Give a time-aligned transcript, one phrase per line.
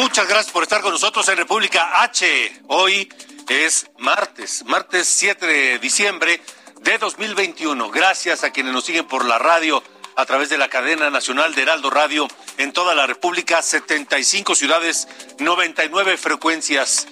[0.00, 2.62] Muchas gracias por estar con nosotros en República H.
[2.68, 3.06] Hoy
[3.50, 6.40] es martes, martes 7 de diciembre
[6.80, 7.90] de 2021.
[7.90, 9.82] Gracias a quienes nos siguen por la radio
[10.16, 15.06] a través de la cadena nacional de Heraldo Radio en toda la República, 75 ciudades,
[15.38, 17.06] 99 frecuencias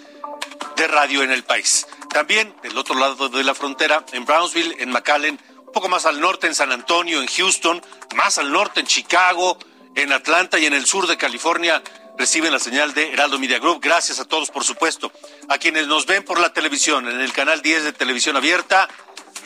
[0.76, 1.86] de radio en el país.
[2.08, 6.22] También del otro lado de la frontera, en Brownsville, en McAllen, un poco más al
[6.22, 7.82] norte en San Antonio, en Houston,
[8.16, 9.58] más al norte en Chicago,
[9.94, 11.82] en Atlanta y en el sur de California
[12.18, 13.80] reciben la señal de Heraldo Media Group.
[13.80, 15.12] Gracias a todos, por supuesto.
[15.48, 18.88] A quienes nos ven por la televisión, en el canal 10 de Televisión Abierta,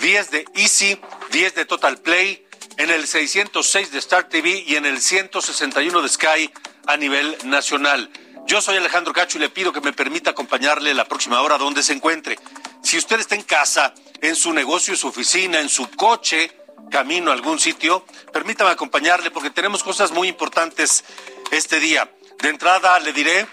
[0.00, 0.98] 10 de Easy,
[1.30, 2.44] 10 de Total Play,
[2.78, 6.50] en el 606 de Star TV y en el 161 de Sky
[6.86, 8.10] a nivel nacional.
[8.46, 11.82] Yo soy Alejandro Cacho y le pido que me permita acompañarle la próxima hora donde
[11.82, 12.38] se encuentre.
[12.82, 16.50] Si usted está en casa, en su negocio, en su oficina, en su coche,
[16.90, 21.04] camino a algún sitio, permítame acompañarle porque tenemos cosas muy importantes
[21.50, 22.10] este día.
[22.42, 23.46] De entrada le diré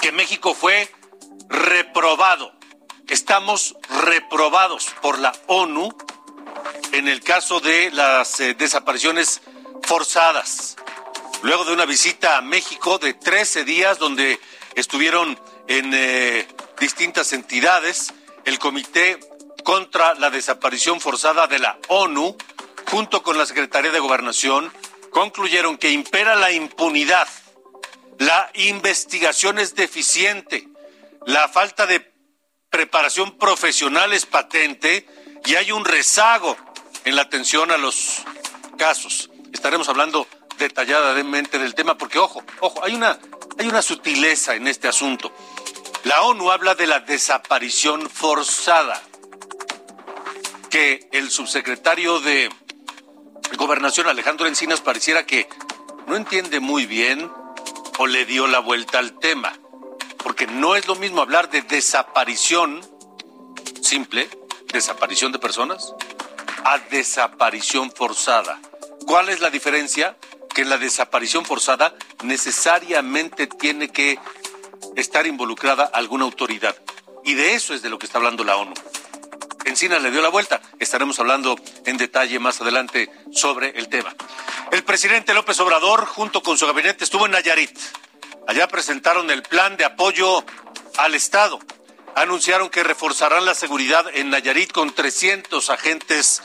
[0.00, 0.92] que México fue
[1.48, 2.52] reprobado.
[3.06, 5.96] Estamos reprobados por la ONU
[6.90, 9.40] en el caso de las eh, desapariciones
[9.84, 10.74] forzadas.
[11.42, 14.40] Luego de una visita a México de 13 días donde
[14.74, 16.48] estuvieron en eh,
[16.80, 18.12] distintas entidades,
[18.44, 19.20] el Comité
[19.62, 22.36] contra la Desaparición Forzada de la ONU,
[22.90, 24.72] junto con la Secretaría de Gobernación,
[25.12, 27.28] concluyeron que impera la impunidad
[28.18, 30.68] la investigación es deficiente,
[31.26, 32.12] la falta de
[32.70, 35.06] preparación profesional es patente
[35.44, 36.56] y hay un rezago
[37.04, 38.22] en la atención a los
[38.78, 39.30] casos.
[39.52, 40.26] Estaremos hablando
[40.58, 43.18] detalladamente del tema porque, ojo, ojo, hay una,
[43.58, 45.32] hay una sutileza en este asunto.
[46.04, 49.02] La ONU habla de la desaparición forzada,
[50.70, 52.48] que el subsecretario de
[53.56, 55.48] Gobernación, Alejandro Encinas, pareciera que
[56.06, 57.30] no entiende muy bien
[57.98, 59.52] o le dio la vuelta al tema.
[60.18, 62.80] Porque no es lo mismo hablar de desaparición
[63.80, 64.28] simple,
[64.72, 65.94] desaparición de personas,
[66.64, 68.60] a desaparición forzada.
[69.06, 70.16] ¿Cuál es la diferencia?
[70.54, 74.18] Que la desaparición forzada necesariamente tiene que
[74.96, 76.76] estar involucrada alguna autoridad.
[77.24, 78.74] Y de eso es de lo que está hablando la ONU.
[79.66, 80.60] Encina le dio la vuelta.
[80.78, 84.14] Estaremos hablando en detalle más adelante sobre el tema.
[84.70, 87.76] El presidente López Obrador, junto con su gabinete, estuvo en Nayarit.
[88.46, 90.44] Allá presentaron el plan de apoyo
[90.98, 91.58] al Estado.
[92.14, 96.42] Anunciaron que reforzarán la seguridad en Nayarit con 300 agentes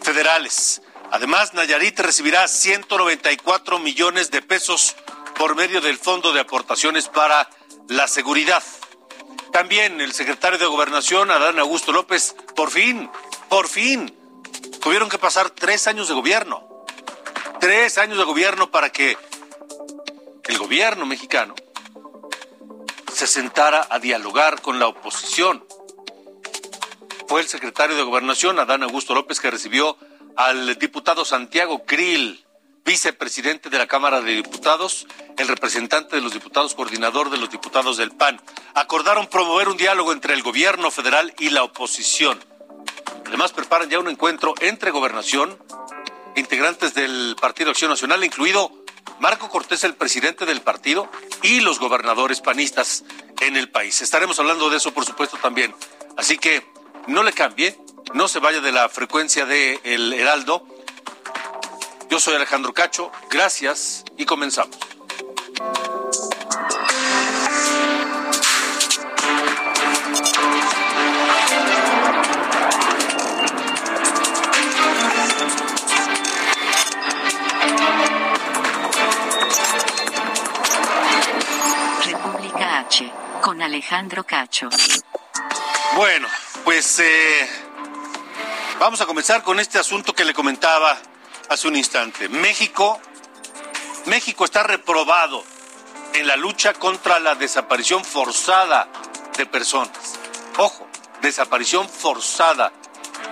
[0.00, 0.80] federales.
[1.10, 4.94] Además, Nayarit recibirá 194 millones de pesos
[5.34, 7.50] por medio del Fondo de Aportaciones para
[7.88, 8.62] la Seguridad.
[9.54, 13.08] También el secretario de Gobernación, Adán Augusto López, por fin,
[13.48, 14.14] por fin,
[14.82, 16.74] tuvieron que pasar tres años de gobierno
[17.64, 19.16] tres años de gobierno para que
[20.48, 21.54] el gobierno mexicano
[23.10, 25.64] se sentara a dialogar con la oposición.
[27.26, 29.96] Fue el secretario de Gobernación, Adán Augusto López, que recibió
[30.36, 32.43] al diputado Santiago Krill,
[32.84, 35.06] vicepresidente de la Cámara de Diputados,
[35.38, 38.40] el representante de los diputados, coordinador de los diputados del PAN.
[38.74, 42.38] Acordaron promover un diálogo entre el gobierno federal y la oposición.
[43.26, 45.58] Además, preparan ya un encuentro entre gobernación,
[46.36, 48.70] integrantes del Partido Acción Nacional, incluido
[49.18, 51.08] Marco Cortés, el presidente del partido,
[51.42, 53.04] y los gobernadores panistas
[53.40, 54.02] en el país.
[54.02, 55.74] Estaremos hablando de eso, por supuesto, también.
[56.16, 56.66] Así que
[57.06, 57.78] no le cambie,
[58.12, 60.66] no se vaya de la frecuencia de El Heraldo.
[62.14, 64.78] Yo soy Alejandro Cacho, gracias y comenzamos.
[82.06, 84.68] República H, con Alejandro Cacho.
[85.96, 86.28] Bueno,
[86.62, 87.48] pues eh,
[88.78, 90.96] vamos a comenzar con este asunto que le comentaba
[91.48, 92.28] hace un instante.
[92.28, 93.00] México,
[94.06, 95.44] México está reprobado
[96.14, 98.88] en la lucha contra la desaparición forzada
[99.36, 100.18] de personas.
[100.58, 100.86] Ojo,
[101.20, 102.72] desaparición forzada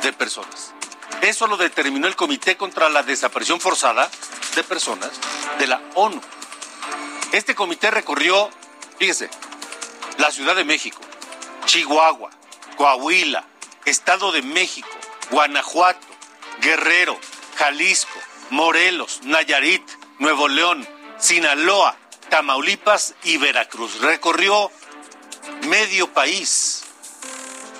[0.03, 0.73] de personas.
[1.20, 4.11] Eso lo determinó el Comité contra la Desaparición Forzada
[4.56, 5.11] de Personas
[5.59, 6.20] de la ONU.
[7.31, 8.50] Este comité recorrió,
[8.99, 9.31] fíjese,
[10.19, 11.00] la Ciudad de México,
[11.64, 12.31] Chihuahua,
[12.76, 13.44] Coahuila,
[13.85, 14.88] Estado de México,
[15.31, 16.06] Guanajuato,
[16.61, 17.19] Guerrero,
[17.62, 18.19] Jalisco,
[18.50, 19.88] Morelos, Nayarit,
[20.19, 20.85] Nuevo León,
[21.17, 21.94] Sinaloa,
[22.29, 24.00] Tamaulipas y Veracruz.
[24.00, 24.69] Recorrió
[25.69, 26.82] medio país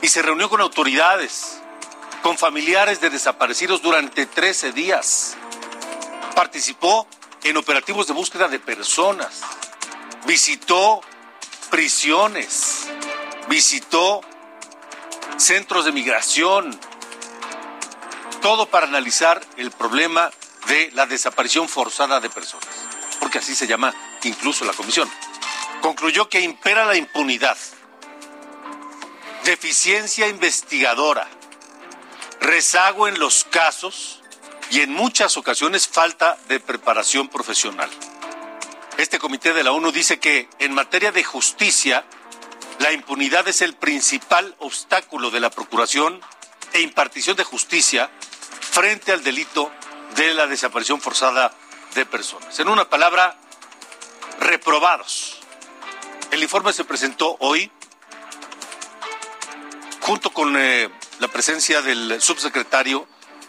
[0.01, 1.61] y se reunió con autoridades,
[2.23, 5.37] con familiares de desaparecidos durante 13 días.
[6.37, 7.09] Participó
[7.43, 9.41] en operativos de búsqueda de personas,
[10.27, 11.01] visitó
[11.73, 12.87] prisiones,
[13.49, 14.21] visitó
[15.39, 16.79] centros de migración,
[18.43, 20.31] todo para analizar el problema
[20.67, 22.69] de la desaparición forzada de personas,
[23.21, 23.95] porque así se llama
[24.25, 25.09] incluso la comisión.
[25.81, 27.57] Concluyó que impera la impunidad,
[29.45, 31.27] deficiencia investigadora,
[32.41, 34.21] rezago en los casos
[34.71, 37.91] y en muchas ocasiones falta de preparación profesional.
[38.99, 42.05] Este comité de la ONU dice que en materia de justicia,
[42.81, 46.21] la impunidad es el principal obstáculo de la procuración
[46.73, 48.11] e impartición de justicia
[48.73, 49.71] frente al delito
[50.17, 51.53] de la desaparición forzada
[51.95, 52.59] de personas.
[52.59, 53.37] En una palabra,
[54.41, 55.41] reprobados.
[56.31, 57.71] El informe se presentó hoy
[60.01, 60.89] junto con eh,
[61.19, 63.07] la presencia del subsecretario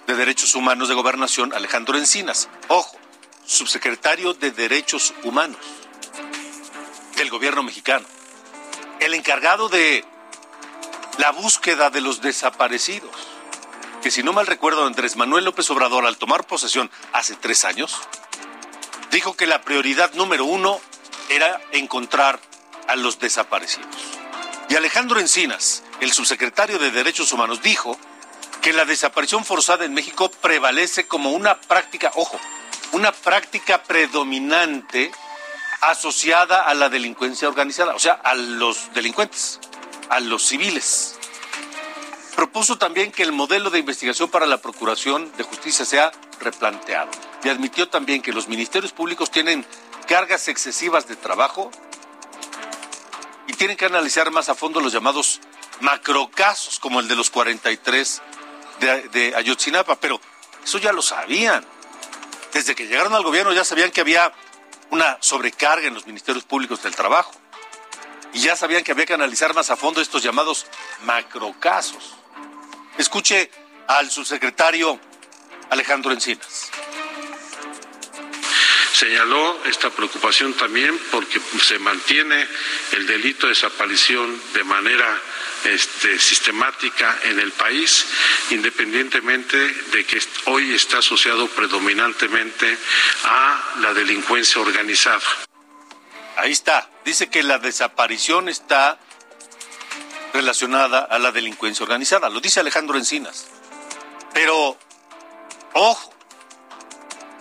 [0.08, 2.50] de Derechos Humanos de Gobernación, Alejandro Encinas.
[2.68, 2.98] Ojo,
[3.46, 5.62] subsecretario de Derechos Humanos
[7.16, 8.06] del gobierno mexicano.
[9.00, 10.04] El encargado de
[11.18, 13.33] la búsqueda de los desaparecidos.
[14.04, 18.02] Que si no mal recuerdo, Andrés Manuel López Obrador, al tomar posesión hace tres años,
[19.12, 20.82] dijo que la prioridad número uno
[21.30, 22.38] era encontrar
[22.90, 23.96] a los desaparecidos.
[24.68, 27.98] Y Alejandro Encinas, el subsecretario de Derechos Humanos, dijo
[28.62, 32.38] que la desaparición forzada en México prevalece como una práctica, ojo,
[32.92, 35.14] una práctica predominante
[35.80, 39.62] asociada a la delincuencia organizada, o sea, a los delincuentes,
[40.10, 41.18] a los civiles.
[42.36, 47.12] Propuso también que el modelo de investigación para la Procuración de Justicia sea replanteado
[47.44, 49.66] y admitió también que los ministerios públicos tienen
[50.08, 51.72] cargas excesivas de trabajo
[53.48, 55.42] y tienen que analizar más a fondo los llamados
[55.82, 58.22] macrocasos como el de los 43
[58.80, 60.20] de, de Ayotzinapa, pero
[60.64, 61.64] eso ya lo sabían.
[62.52, 64.34] Desde que llegaron al gobierno ya sabían que había
[64.90, 67.32] una sobrecarga en los ministerios públicos del trabajo
[68.34, 70.66] y ya sabían que había que analizar más a fondo estos llamados
[71.04, 72.16] macrocasos.
[72.98, 73.50] Escuche
[73.88, 75.00] al subsecretario
[75.70, 76.72] Alejandro Encinas
[79.04, 82.48] señaló esta preocupación también porque se mantiene
[82.94, 85.20] el delito de desaparición de manera
[85.66, 88.06] este, sistemática en el país,
[88.52, 92.78] independientemente de que hoy está asociado predominantemente
[93.26, 95.22] a la delincuencia organizada.
[96.38, 99.00] Ahí está, dice que la desaparición está
[100.34, 103.46] relacionada a la delincuencia organizada, lo dice Alejandro Encinas.
[104.34, 104.78] Pero,
[105.74, 106.14] ojo,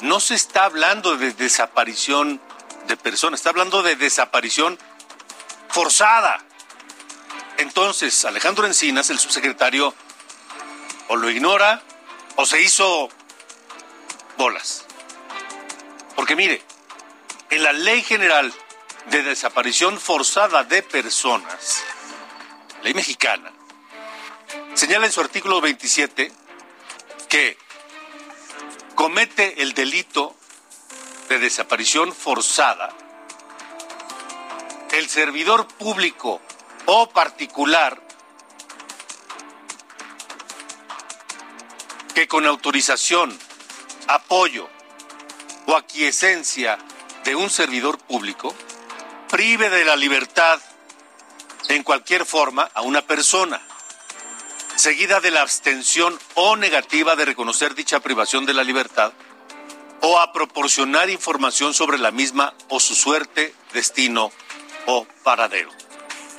[0.03, 2.41] no se está hablando de desaparición
[2.87, 4.79] de personas, está hablando de desaparición
[5.69, 6.45] forzada.
[7.57, 9.95] Entonces, Alejandro Encinas, el subsecretario,
[11.09, 11.83] o lo ignora
[12.37, 13.09] o se hizo
[14.37, 14.85] bolas.
[16.15, 16.63] Porque mire,
[17.51, 18.53] en la Ley General
[19.11, 21.83] de Desaparición Forzada de Personas,
[22.83, 23.53] ley mexicana,
[24.75, 26.33] señala en su artículo 27
[27.29, 27.57] que
[28.95, 30.37] comete el delito
[31.29, 32.93] de desaparición forzada,
[34.93, 36.41] el servidor público
[36.87, 38.03] o particular
[42.15, 43.37] que con autorización,
[44.09, 44.69] apoyo
[45.67, 46.79] o aquiescencia
[47.25, 48.55] de un servidor público
[49.31, 50.61] prive de la libertad
[51.75, 53.61] en cualquier forma a una persona
[54.77, 59.13] seguida de la abstención o negativa de reconocer dicha privación de la libertad
[60.01, 64.33] o a proporcionar información sobre la misma o su suerte, destino
[64.87, 65.71] o paradero.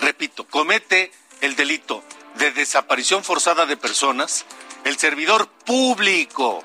[0.02, 1.12] Repito, comete
[1.42, 2.04] el delito
[2.36, 4.46] de desaparición forzada de personas
[4.84, 6.64] el servidor público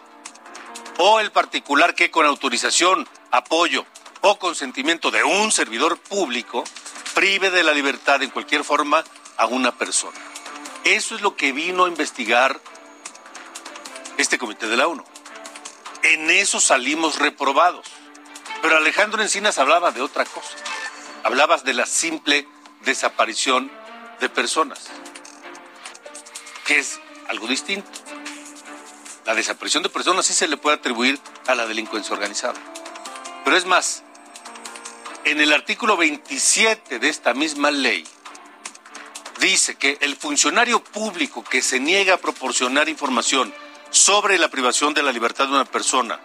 [0.99, 3.87] o el particular que con autorización, apoyo
[4.21, 6.65] o consentimiento de un servidor público
[7.19, 9.03] prive de la libertad en cualquier forma
[9.39, 10.17] a una persona.
[10.85, 12.61] Eso es lo que vino a investigar
[14.19, 15.03] este comité de la ONU.
[16.05, 17.89] En eso salimos reprobados.
[18.63, 20.55] Pero Alejandro Encinas hablaba de otra cosa.
[21.25, 22.47] Hablabas de la simple
[22.83, 23.69] desaparición
[24.21, 24.87] de personas.
[26.67, 27.91] que es algo distinto.
[29.27, 32.61] La desaparición de personas sí se le puede atribuir a la delincuencia organizada.
[33.45, 34.05] Pero es más,
[35.31, 38.03] en el artículo 27 de esta misma ley,
[39.41, 43.53] dice que el funcionario público que se niega a proporcionar información
[43.91, 46.19] sobre la privación de la libertad de una persona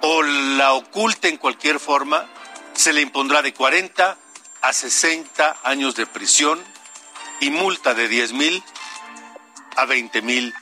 [0.00, 2.26] o la oculte en cualquier forma,
[2.74, 4.18] se le impondrá de 40
[4.62, 6.60] a 60 años de prisión
[7.40, 8.64] y multa de 10 mil
[9.76, 10.52] a 20 mil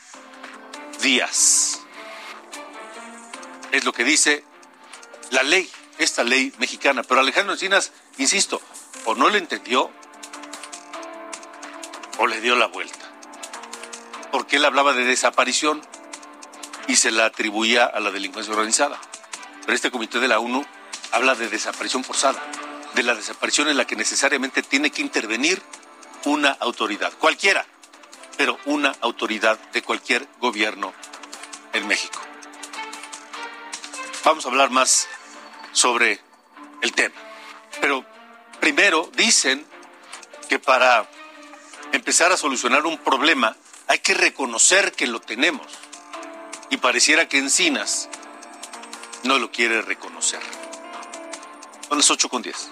[1.00, 1.80] días.
[3.72, 4.44] Es lo que dice
[5.30, 7.02] la ley, esta ley mexicana.
[7.02, 8.60] Pero Alejandro Encinas, insisto,
[9.04, 9.90] o no lo entendió
[12.18, 13.04] o le dio la vuelta.
[14.30, 15.82] Porque él hablaba de desaparición
[16.88, 19.00] y se la atribuía a la delincuencia organizada.
[19.62, 20.64] Pero este comité de la ONU
[21.12, 22.42] habla de desaparición forzada,
[22.94, 25.62] de la desaparición en la que necesariamente tiene que intervenir
[26.24, 27.66] una autoridad, cualquiera,
[28.36, 30.92] pero una autoridad de cualquier gobierno
[31.72, 32.20] en México.
[34.24, 35.08] Vamos a hablar más
[35.76, 36.18] sobre
[36.80, 37.14] el tema.
[37.80, 38.02] Pero
[38.60, 39.64] primero dicen
[40.48, 41.06] que para
[41.92, 43.54] empezar a solucionar un problema
[43.86, 45.66] hay que reconocer que lo tenemos.
[46.70, 48.08] Y pareciera que Encinas
[49.22, 50.40] no lo quiere reconocer.
[51.88, 52.70] Son las 8 con 10.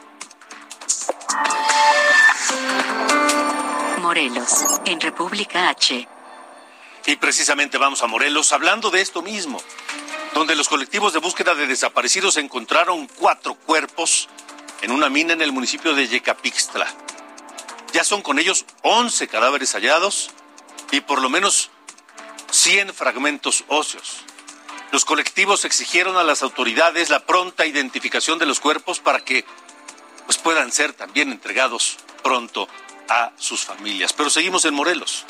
[4.00, 6.08] Morelos, en República H.
[7.06, 9.60] Y precisamente vamos a Morelos hablando de esto mismo,
[10.34, 14.28] donde los colectivos de búsqueda de desaparecidos encontraron cuatro cuerpos
[14.82, 16.86] en una mina en el municipio de Yecapixtla.
[17.92, 20.30] Ya son con ellos 11 cadáveres hallados
[20.90, 21.70] y por lo menos
[22.50, 24.24] 100 fragmentos óseos.
[24.90, 29.44] Los colectivos exigieron a las autoridades la pronta identificación de los cuerpos para que
[30.26, 32.68] pues, puedan ser también entregados pronto
[33.08, 34.12] a sus familias.
[34.12, 35.24] Pero seguimos en Morelos.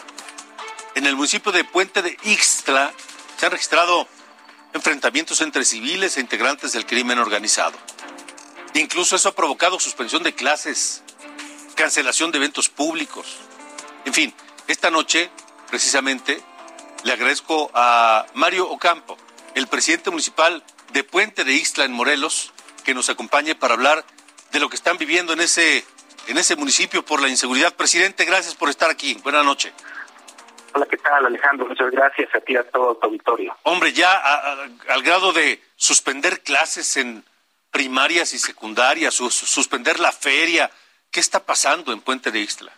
[0.95, 2.93] En el municipio de Puente de Ixtla
[3.37, 4.09] se han registrado
[4.75, 7.79] enfrentamientos entre civiles e integrantes del crimen organizado.
[8.75, 11.03] Incluso eso ha provocado suspensión de clases,
[11.77, 13.39] cancelación de eventos públicos.
[14.05, 14.35] En fin,
[14.67, 15.31] esta noche,
[15.71, 16.43] precisamente,
[17.05, 19.17] le agradezco a Mario Ocampo,
[19.55, 20.63] el presidente municipal
[20.93, 22.53] de Puente de Ixtla en Morelos,
[22.85, 24.05] que nos acompañe para hablar
[24.53, 25.85] de lo que están viviendo en ese
[26.27, 27.75] en ese municipio por la inseguridad.
[27.75, 29.15] Presidente, gracias por estar aquí.
[29.23, 29.73] Buenas noches.
[30.77, 31.67] Hola, ¿qué tal, Alejandro?
[31.67, 33.57] Muchas gracias a ti, a todo tu auditorio.
[33.63, 34.21] Hombre, ya
[34.89, 37.23] al grado de suspender clases en
[37.71, 40.69] primarias y secundarias, suspender la feria,
[41.13, 42.73] ¿qué está pasando en Puente de Ixtla?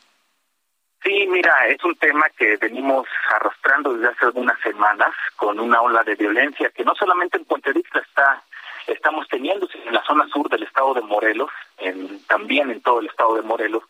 [1.02, 6.02] Sí, mira, es un tema que venimos arrastrando desde hace algunas semanas con una ola
[6.02, 8.42] de violencia que no solamente en Puente de Ixtla está
[8.88, 13.06] estamos teniendo en la zona sur del estado de Morelos, en, también en todo el
[13.06, 13.82] estado de Morelos,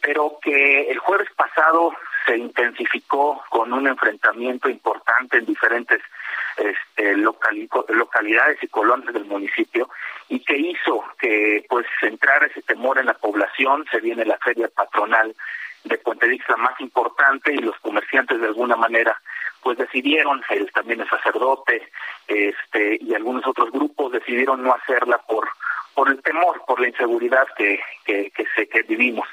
[0.00, 1.92] pero que el jueves pasado
[2.26, 6.00] se intensificó con un enfrentamiento importante en diferentes
[6.56, 9.88] este, localidades y colonias del municipio
[10.28, 14.68] y que hizo que pues entrara ese temor en la población, se viene la feria
[14.68, 15.34] patronal
[15.84, 19.20] de Puente Dixla más importante y los comerciantes de alguna manera
[19.62, 21.90] pues decidieron, él también el sacerdote,
[22.28, 25.48] este, y algunos otros grupos decidieron no hacerla por
[25.94, 29.28] por el temor, por la inseguridad que, que, que, se, que vivimos.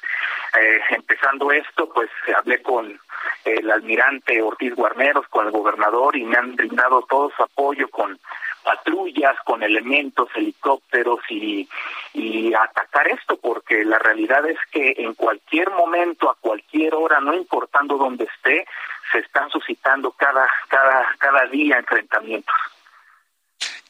[0.59, 2.99] Eh, empezando esto, pues hablé con
[3.45, 8.19] el almirante Ortiz Guarneros, con el gobernador, y me han brindado todo su apoyo con
[8.63, 11.67] patrullas, con elementos, helicópteros y,
[12.13, 17.33] y atacar esto, porque la realidad es que en cualquier momento, a cualquier hora, no
[17.33, 18.67] importando dónde esté,
[19.11, 22.55] se están suscitando cada, cada, cada día enfrentamientos.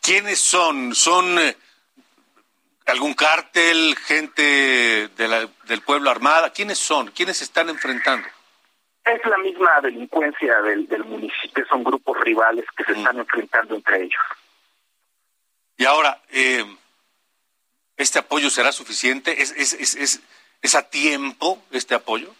[0.01, 0.95] ¿Quiénes son?
[0.95, 1.55] ¿Son eh,
[2.91, 6.51] algún cártel, gente de la, del pueblo armada?
[6.51, 7.07] ¿Quiénes son?
[7.11, 8.27] ¿Quiénes se están enfrentando?
[9.03, 12.97] Es la misma delincuencia del, del municipio, son grupos rivales que se mm.
[12.97, 14.21] están enfrentando entre ellos.
[15.77, 16.63] Y ahora, eh,
[17.97, 19.41] ¿este apoyo será suficiente?
[19.41, 20.21] ¿Es, es, es,
[20.61, 22.35] es, a tiempo este apoyo?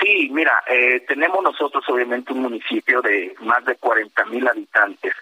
[0.00, 5.14] Sí, mira, eh, tenemos nosotros obviamente un municipio de más de 40 mil habitantes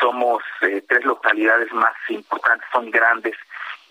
[0.00, 3.36] somos eh, tres localidades más importantes, son grandes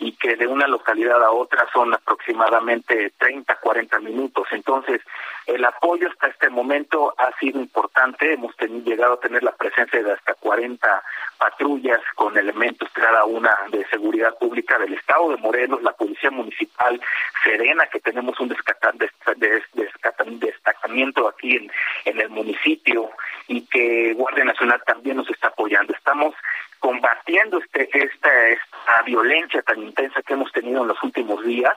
[0.04, 4.48] y que de una localidad a otra son aproximadamente 30, 40 minutos.
[4.52, 5.02] Entonces,
[5.46, 8.34] el apoyo hasta este momento ha sido importante.
[8.34, 11.04] Hemos tenido, llegado a tener la presencia de hasta 40
[11.38, 17.00] patrullas con elementos cada una de seguridad pública del Estado de Morelos, la Policía Municipal,
[17.44, 21.72] Serena, que tenemos un destacamiento aquí en,
[22.06, 23.10] en el municipio
[23.48, 25.94] y que Guardia Nacional también nos está apoyando.
[25.94, 26.36] Estamos
[26.84, 31.72] combatiendo este, esta, esta violencia tan intensa que hemos tenido en los últimos días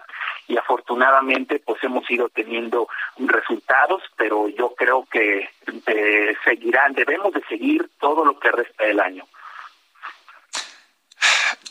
[0.49, 5.49] y afortunadamente pues hemos ido teniendo resultados, pero yo creo que
[5.87, 9.25] eh, seguirán, debemos de seguir todo lo que resta del año.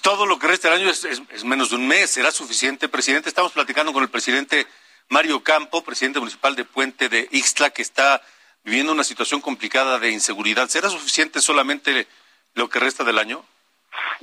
[0.01, 3.27] Todo lo que resta del año es, es menos de un mes, será suficiente, presidente.
[3.27, 4.65] Estamos platicando con el presidente
[5.09, 8.21] Mario Campo, presidente municipal de Puente de Ixtla, que está
[8.63, 10.69] viviendo una situación complicada de inseguridad.
[10.69, 12.07] ¿Será suficiente solamente
[12.55, 13.43] lo que resta del año?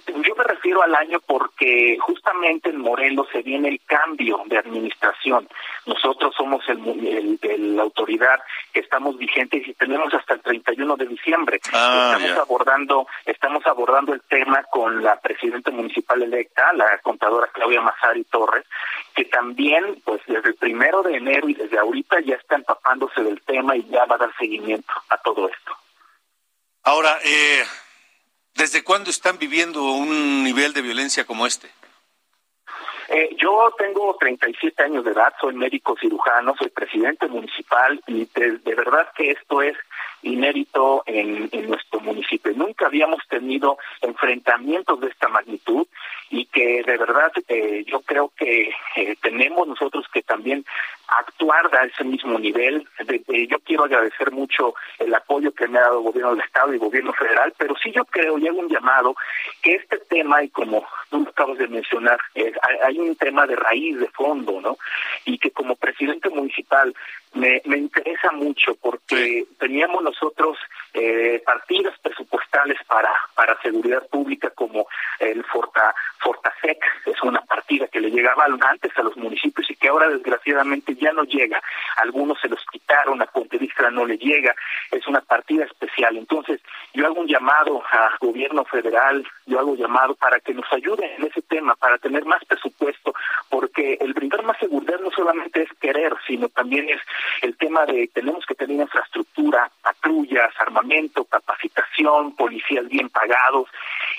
[0.07, 5.49] Yo me refiero al año porque justamente en Morelos se viene el cambio de administración.
[5.87, 7.39] Nosotros somos el,
[7.77, 8.41] la autoridad
[8.73, 11.61] que estamos vigentes y tenemos hasta el 31 de diciembre.
[11.73, 17.81] Ah, estamos abordando estamos abordando el tema con la presidenta municipal electa, la contadora Claudia
[17.81, 18.65] Mazari Torres,
[19.15, 23.41] que también, pues desde el primero de enero y desde ahorita ya está empapándose del
[23.43, 25.77] tema y ya va a dar seguimiento a todo esto.
[26.85, 27.63] Ahora, eh,
[28.55, 31.69] ¿Desde cuándo están viviendo un nivel de violencia como este?
[33.09, 38.75] Eh, yo tengo 37 años de edad, soy médico cirujano, soy presidente municipal y de,
[38.75, 39.77] verdad que esto es
[40.23, 42.53] inédito en, nuestro municipio.
[42.55, 45.87] Nunca habíamos tenido enfrentamientos de esta magnitud
[46.31, 50.65] y que de verdad eh, yo creo que eh, tenemos nosotros que también
[51.19, 52.87] actuar a ese mismo nivel.
[53.49, 56.75] yo quiero agradecer mucho el apoyo que me ha dado el gobierno del Estado y
[56.75, 59.15] el gobierno federal, pero sí yo creo y hago un llamado
[59.63, 62.19] que este tema, y como tú acabas de mencionar,
[62.85, 64.77] hay un tema de raíz, de fondo, ¿no?
[65.25, 66.95] Y que como presidente municipal
[67.35, 70.59] me, me interesa mucho porque teníamos nosotros
[70.95, 74.87] eh, partidas presupuestales para, para seguridad pública como
[75.19, 79.89] el Forta, Fortasec, es una partida que le llegaba antes a los municipios y que
[79.89, 81.61] ahora desgraciadamente ya no llega.
[81.97, 84.55] Algunos se los quitaron, a Pontevedra no le llega,
[84.91, 86.17] es una partida especial.
[86.17, 86.61] Entonces,
[86.95, 91.25] yo hago un llamado al gobierno federal, yo hago llamado para que nos ayuden en
[91.25, 93.15] ese tema, para tener más presupuesto,
[93.51, 97.01] porque el brindar más seguridad no solamente es querer, sino también es
[97.43, 103.69] el tema de tenemos que tener infraestructura, patrullas, armamento, capacitación, policías bien pagados,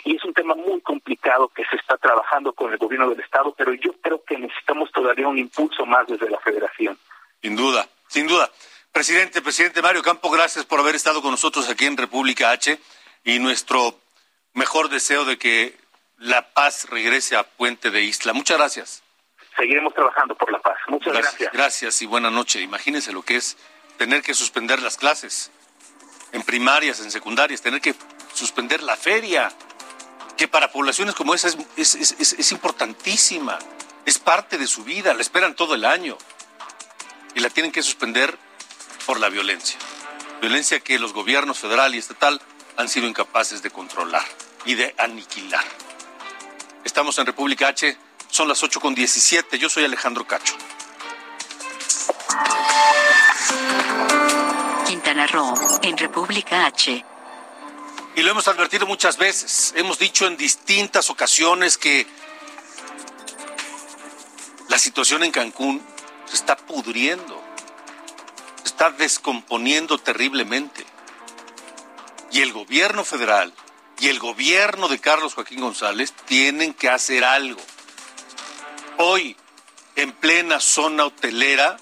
[0.04, 3.54] y es un tema muy complicado que se está trabajando con el gobierno del Estado,
[3.58, 6.73] pero yo creo que necesitamos todavía un impulso más desde la Federación.
[7.42, 8.52] Sin duda, sin duda.
[8.92, 12.80] Presidente, presidente Mario Campo, gracias por haber estado con nosotros aquí en República H
[13.24, 14.00] y nuestro
[14.54, 15.78] mejor deseo de que
[16.18, 18.34] la paz regrese a Puente de Isla.
[18.34, 19.04] Muchas gracias
[19.58, 20.78] seguiremos trabajando por la paz.
[20.88, 21.52] Muchas gracias.
[21.52, 22.62] Gracias, y buena noche.
[22.62, 23.58] Imagínense lo que es
[23.98, 25.52] tener que suspender las clases
[26.32, 27.96] en primarias, en secundarias, tener que
[28.34, 29.52] suspender la feria,
[30.38, 33.60] que para poblaciones como esa es, es, importantísima,
[34.06, 36.18] es parte de su vida, la esperan todo el año
[37.36, 38.38] y la tienen que suspender
[39.06, 39.78] por la violencia.
[40.42, 42.42] Violencia que los gobiernos federal y estatal
[42.78, 44.26] han sido incapaces de controlar
[44.66, 45.64] y de aniquilar.
[46.84, 47.98] Estamos en República H.
[48.30, 49.58] Son las 8 con 17.
[49.58, 50.56] Yo soy Alejandro Cacho.
[54.86, 57.06] Quintana Roo, en República H.
[58.16, 59.74] Y lo hemos advertido muchas veces.
[59.76, 62.06] Hemos dicho en distintas ocasiones que
[64.70, 65.93] la situación en Cancún
[66.34, 67.40] se está pudriendo,
[68.64, 70.84] se está descomponiendo terriblemente.
[72.32, 73.54] Y el gobierno federal
[74.00, 77.62] y el gobierno de Carlos Joaquín González tienen que hacer algo.
[78.98, 79.38] Hoy,
[79.96, 81.78] en plena zona hotelera,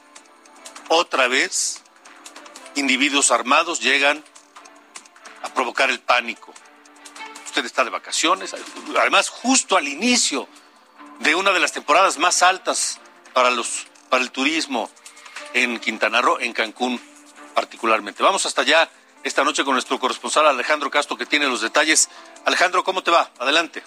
[0.90, 1.82] otra vez,
[2.76, 4.22] individuos armados llegan
[5.44, 6.54] a provocar el pánico.
[7.46, 8.54] Usted está de vacaciones,
[9.00, 10.50] además justo al inicio
[11.20, 13.00] de una de las temporadas más altas
[13.34, 14.89] para los para el turismo
[15.54, 17.00] en Quintana Roo, en Cancún
[17.56, 18.21] particularmente.
[18.21, 18.89] Vamos hasta allá
[19.24, 22.10] esta noche con nuestro corresponsal Alejandro Castro que tiene los detalles.
[22.45, 23.32] Alejandro, ¿cómo te va?
[23.39, 23.82] Adelante.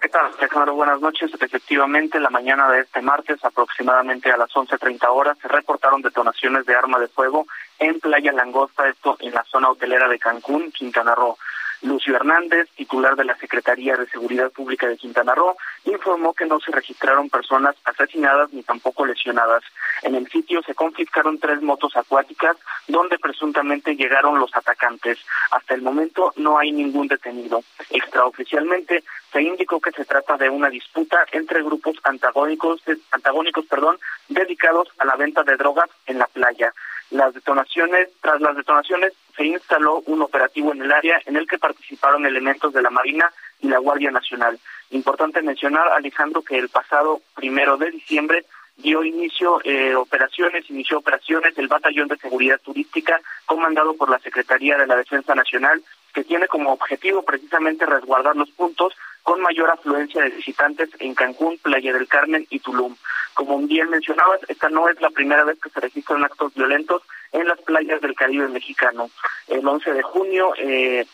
[0.00, 0.74] ¿Qué tal, Alejandro?
[0.74, 1.30] Buenas noches.
[1.38, 6.74] Efectivamente, la mañana de este martes, aproximadamente a las 11.30 horas, se reportaron detonaciones de
[6.74, 7.46] arma de fuego
[7.78, 11.36] en Playa Langosta, esto en la zona hotelera de Cancún, Quintana Roo.
[11.82, 16.58] Lucio Hernández, titular de la Secretaría de Seguridad Pública de Quintana Roo, informó que no
[16.60, 19.62] se registraron personas asesinadas ni tampoco lesionadas.
[20.02, 22.56] En el sitio se confiscaron tres motos acuáticas
[22.88, 25.18] donde presuntamente llegaron los atacantes.
[25.50, 27.62] Hasta el momento no hay ningún detenido.
[27.90, 34.88] Extraoficialmente se indicó que se trata de una disputa entre grupos antagónicos, antagónicos perdón, dedicados
[34.98, 36.72] a la venta de drogas en la playa.
[37.10, 41.58] Las detonaciones, tras las detonaciones, se instaló un operativo en el área en el que
[41.58, 44.58] participaron elementos de la Marina y la Guardia Nacional.
[44.90, 48.44] Importante mencionar, Alejandro, que el pasado primero de diciembre
[48.78, 54.78] dio inicio eh, operaciones, inició operaciones el Batallón de Seguridad Turística comandado por la Secretaría
[54.78, 55.82] de la Defensa Nacional
[56.14, 61.58] que tiene como objetivo precisamente resguardar los puntos con mayor afluencia de visitantes en Cancún,
[61.58, 62.96] Playa del Carmen y Tulum.
[63.34, 67.46] Como bien mencionabas, esta no es la primera vez que se registran actos violentos en
[67.46, 69.10] las playas del Caribe mexicano.
[69.48, 71.04] El 11 de junio, eh,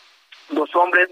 [0.49, 1.09] dos hombres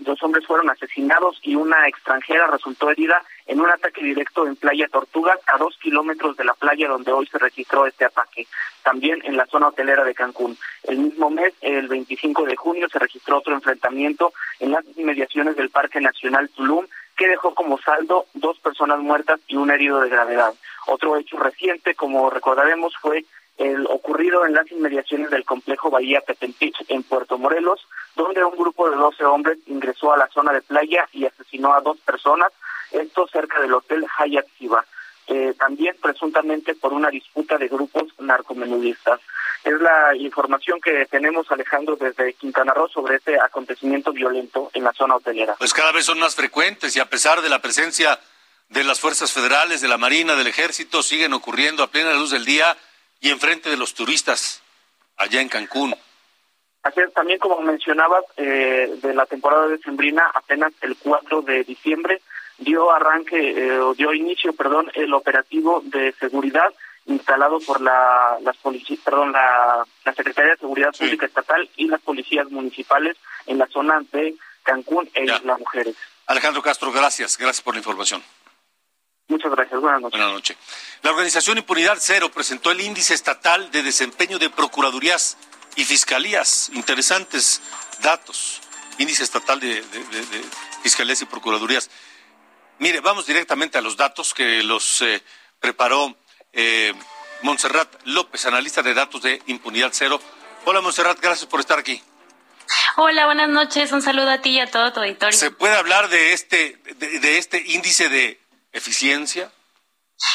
[0.00, 4.88] dos hombres fueron asesinados y una extranjera resultó herida en un ataque directo en Playa
[4.88, 8.46] Tortugas, a dos kilómetros de la playa donde hoy se registró este ataque,
[8.82, 10.56] también en la zona hotelera de Cancún.
[10.84, 15.70] El mismo mes, el 25 de junio, se registró otro enfrentamiento en las inmediaciones del
[15.70, 20.54] Parque Nacional Tulum, que dejó como saldo dos personas muertas y un herido de gravedad.
[20.86, 23.24] Otro hecho reciente, como recordaremos, fue
[23.58, 28.88] el ocurrido en las inmediaciones del complejo Bahía Petempich en Puerto Morelos, donde un grupo
[28.88, 32.52] de 12 hombres ingresó a la zona de playa y asesinó a dos personas,
[32.92, 34.84] esto cerca del hotel Hyatt Siva,
[35.26, 39.20] eh, también presuntamente por una disputa de grupos narcomenudistas.
[39.64, 44.92] Es la información que tenemos, Alejandro, desde Quintana Roo sobre este acontecimiento violento en la
[44.92, 45.56] zona hotelera.
[45.58, 48.20] Pues cada vez son más frecuentes y a pesar de la presencia
[48.68, 52.44] de las fuerzas federales, de la Marina, del Ejército, siguen ocurriendo a plena luz del
[52.44, 52.76] día
[53.20, 54.62] y enfrente de los turistas
[55.16, 55.94] allá en Cancún.
[56.82, 61.64] Así es, también como mencionabas, eh, de la temporada de Sembrina, apenas el 4 de
[61.64, 62.22] diciembre
[62.58, 66.72] dio arranque, eh, o dio inicio, perdón, el operativo de seguridad
[67.06, 72.50] instalado por la, las policías, perdón, la, Secretaría de Seguridad Pública Estatal y las policías
[72.50, 75.94] municipales en la zona de Cancún e Isla Mujeres.
[76.26, 78.22] Alejandro Castro, gracias, gracias por la información.
[79.28, 79.78] Muchas gracias.
[79.80, 80.18] Buenas noches.
[80.18, 80.56] Buenas noches.
[81.02, 85.36] La organización Impunidad Cero presentó el índice estatal de desempeño de procuradurías
[85.76, 86.70] y fiscalías.
[86.72, 87.60] Interesantes
[88.00, 88.60] datos.
[88.98, 89.84] Índice estatal de,
[90.82, 91.90] fiscalías y procuradurías.
[92.78, 95.22] Mire, vamos directamente a los datos que los eh,
[95.60, 96.16] preparó
[96.52, 96.94] eh,
[97.42, 100.20] Montserrat López, analista de datos de Impunidad Cero.
[100.64, 102.02] Hola Montserrat, gracias por estar aquí.
[102.96, 103.92] Hola, buenas noches.
[103.92, 105.36] Un saludo a ti y a todo tu auditorio.
[105.36, 109.50] ¿Se puede hablar de este, de este índice de eficiencia?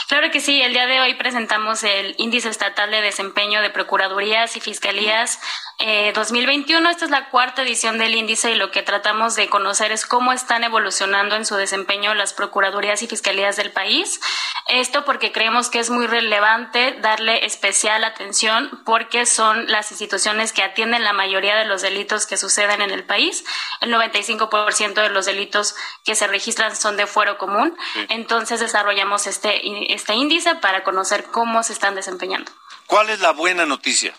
[0.08, 4.56] Claro que sí, el día de hoy presentamos el índice estatal de desempeño de procuradurías
[4.56, 5.40] y fiscalías
[5.80, 6.88] 2021.
[6.88, 10.06] Eh, Esta es la cuarta edición del índice y lo que tratamos de conocer es
[10.06, 14.22] cómo están evolucionando en su desempeño las procuradurías y fiscalías del país.
[14.68, 20.64] Esto porque creemos que es muy relevante darle especial atención porque son las instituciones que
[20.64, 23.44] atienden la mayoría de los delitos que suceden en el país.
[23.82, 27.78] El 95% de los delitos que se registran son de fuero común.
[28.10, 32.52] Entonces desarrollamos este, este índice para conocer cómo se están desempeñando.
[32.88, 34.14] ¿Cuál es la buena noticia?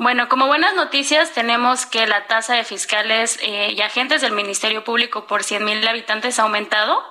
[0.00, 4.82] Bueno, como buenas noticias tenemos que la tasa de fiscales eh, y agentes del Ministerio
[4.82, 7.04] Público por 100.000 habitantes ha aumentado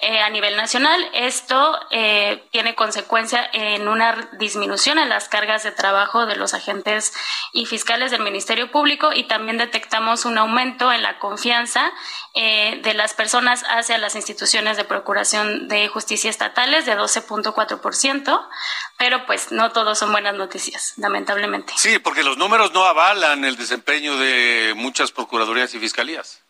[0.00, 1.08] eh, a nivel nacional.
[1.14, 7.12] Esto eh, tiene consecuencia en una disminución en las cargas de trabajo de los agentes
[7.52, 11.92] y fiscales del Ministerio Público y también detectamos un aumento en la confianza
[12.34, 18.48] de las personas hacia las instituciones de procuración de justicia estatales de 12.4%,
[18.96, 21.74] pero pues no todos son buenas noticias, lamentablemente.
[21.76, 26.42] Sí, porque los números no avalan el desempeño de muchas procuradurías y fiscalías.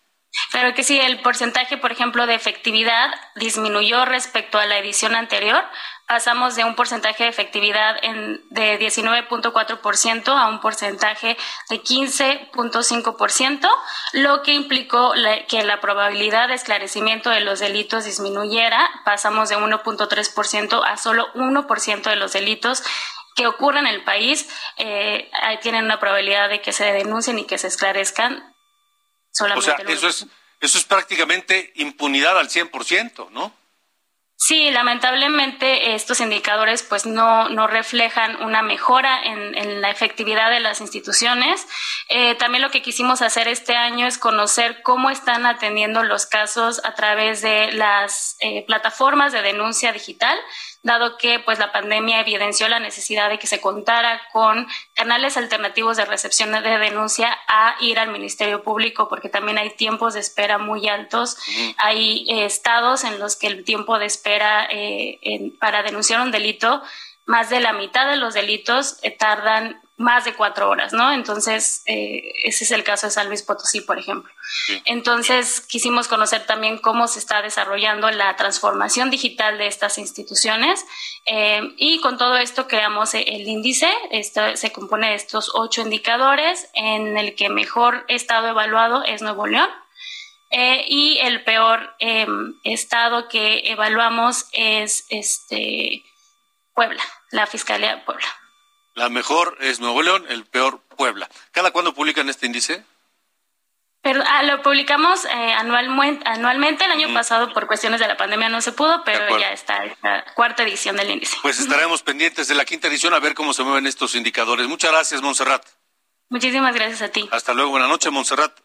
[0.50, 5.62] Claro que sí, el porcentaje, por ejemplo, de efectividad disminuyó respecto a la edición anterior.
[6.08, 11.36] Pasamos de un porcentaje de efectividad en, de 19.4% a un porcentaje
[11.68, 13.68] de 15.5%,
[14.14, 15.12] lo que implicó
[15.48, 18.88] que la probabilidad de esclarecimiento de los delitos disminuyera.
[19.04, 22.82] Pasamos de 1.3% a solo 1% de los delitos
[23.34, 25.30] que ocurra en el país, eh,
[25.62, 28.54] tienen una probabilidad de que se denuncien y que se esclarezcan.
[29.30, 30.26] Solamente o sea, eso es,
[30.60, 33.52] eso es prácticamente impunidad al 100%, ¿no?
[34.44, 40.58] Sí, lamentablemente estos indicadores pues no, no reflejan una mejora en, en la efectividad de
[40.58, 41.64] las instituciones.
[42.08, 46.80] Eh, también lo que quisimos hacer este año es conocer cómo están atendiendo los casos
[46.82, 50.36] a través de las eh, plataformas de denuncia digital
[50.82, 55.96] dado que pues la pandemia evidenció la necesidad de que se contara con canales alternativos
[55.96, 60.58] de recepción de denuncia a ir al Ministerio Público porque también hay tiempos de espera
[60.58, 61.36] muy altos.
[61.76, 66.82] Hay eh, estados en los que el tiempo de espera eh, para denunciar un delito
[67.26, 71.12] más de la mitad de los delitos eh, tardan más de cuatro horas, ¿no?
[71.12, 74.33] Entonces, eh, ese es el caso de San Luis Potosí, por ejemplo.
[74.85, 80.85] Entonces, quisimos conocer también cómo se está desarrollando la transformación digital de estas instituciones
[81.26, 86.68] eh, y con todo esto creamos el índice, esto se compone de estos ocho indicadores
[86.74, 89.70] en el que mejor estado evaluado es Nuevo León.
[90.88, 91.96] y el peor
[92.64, 96.05] estado que evaluamos es este
[96.74, 98.41] Puebla, la Fiscalía de Puebla.
[98.94, 101.28] La mejor es Nuevo León, el peor Puebla.
[101.50, 102.85] ¿Cada cuándo publican este índice?
[104.02, 106.85] Pero ah, lo publicamos eh, anualmente.
[106.85, 110.24] El año pasado, por cuestiones de la pandemia, no se pudo, pero ya está la
[110.35, 111.37] cuarta edición del índice.
[111.40, 114.66] Pues estaremos pendientes de la quinta edición a ver cómo se mueven estos indicadores.
[114.66, 115.64] Muchas gracias, Montserrat.
[116.28, 117.28] Muchísimas gracias a ti.
[117.31, 117.70] Hasta luego.
[117.70, 118.59] Buenas noches, Montserrat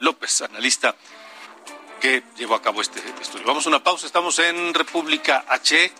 [0.00, 0.94] López, analista
[2.00, 3.46] que llevó a cabo este estudio.
[3.46, 4.06] Vamos a una pausa.
[4.06, 5.92] Estamos en República H.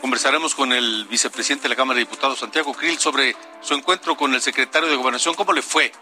[0.00, 4.34] Conversaremos con el vicepresidente de la Cámara de Diputados, Santiago Krill, sobre su encuentro con
[4.34, 5.34] el secretario de Gobernación.
[5.34, 5.92] ¿Cómo le fue?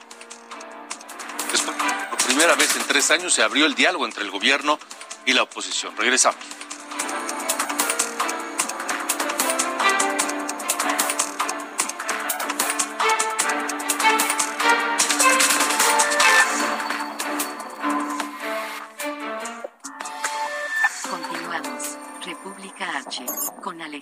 [1.51, 1.77] Después,
[2.11, 4.79] por primera vez en tres años se abrió el diálogo entre el gobierno
[5.27, 5.97] y la oposición.
[5.97, 6.39] Regresamos.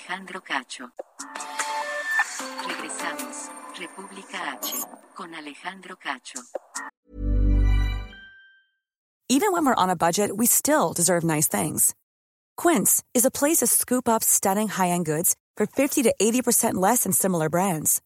[0.08, 0.90] Alejandro Cacho.
[2.62, 3.50] Regresamos.
[3.76, 4.84] República H,
[5.16, 6.40] con Alejandro Cacho.
[9.28, 11.92] Even when we're on a budget, we still deserve nice things.
[12.56, 17.02] Quince is a place to scoop up stunning high-end goods for 50 to 80% less
[17.02, 18.00] than similar brands.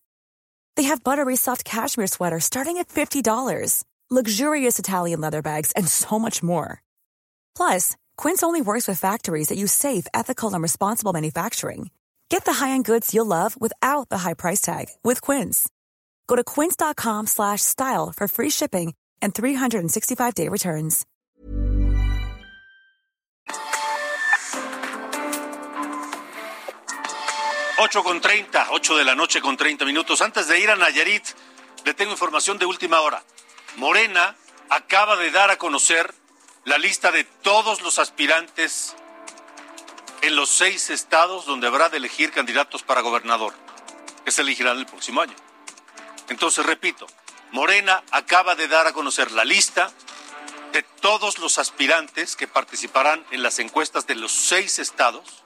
[0.76, 6.18] They have buttery soft cashmere sweaters starting at $50, luxurious Italian leather bags, and so
[6.18, 6.82] much more.
[7.54, 11.90] Plus, Quince only works with factories that use safe, ethical, and responsible manufacturing.
[12.28, 15.70] Get the high-end goods you'll love without the high price tag with Quince.
[16.28, 21.06] Go to quince.com/style for free shipping and 365-day returns.
[27.78, 30.20] Ocho con treinta, ocho de la noche con treinta minutos.
[30.20, 31.24] Antes de ir a Nayarit,
[31.86, 33.22] le tengo información de última hora.
[33.78, 34.36] Morena
[34.68, 36.19] acaba de dar a conocer
[36.64, 38.94] la lista de todos los aspirantes
[40.22, 43.54] en los seis estados donde habrá de elegir candidatos para gobernador,
[44.24, 45.34] que se elegirán el próximo año.
[46.28, 47.06] Entonces, repito,
[47.52, 49.90] Morena acaba de dar a conocer la lista
[50.72, 55.42] de todos los aspirantes que participarán en las encuestas de los seis estados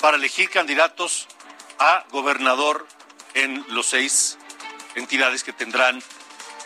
[0.00, 1.26] para elegir candidatos
[1.78, 2.86] a gobernador
[3.34, 4.38] en los seis
[4.94, 6.02] entidades que tendrán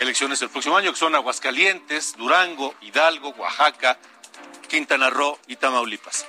[0.01, 3.99] elecciones el próximo año, que son Aguascalientes, Durango, Hidalgo, Oaxaca,
[4.69, 6.27] Quintana Roo y Tamaulipas.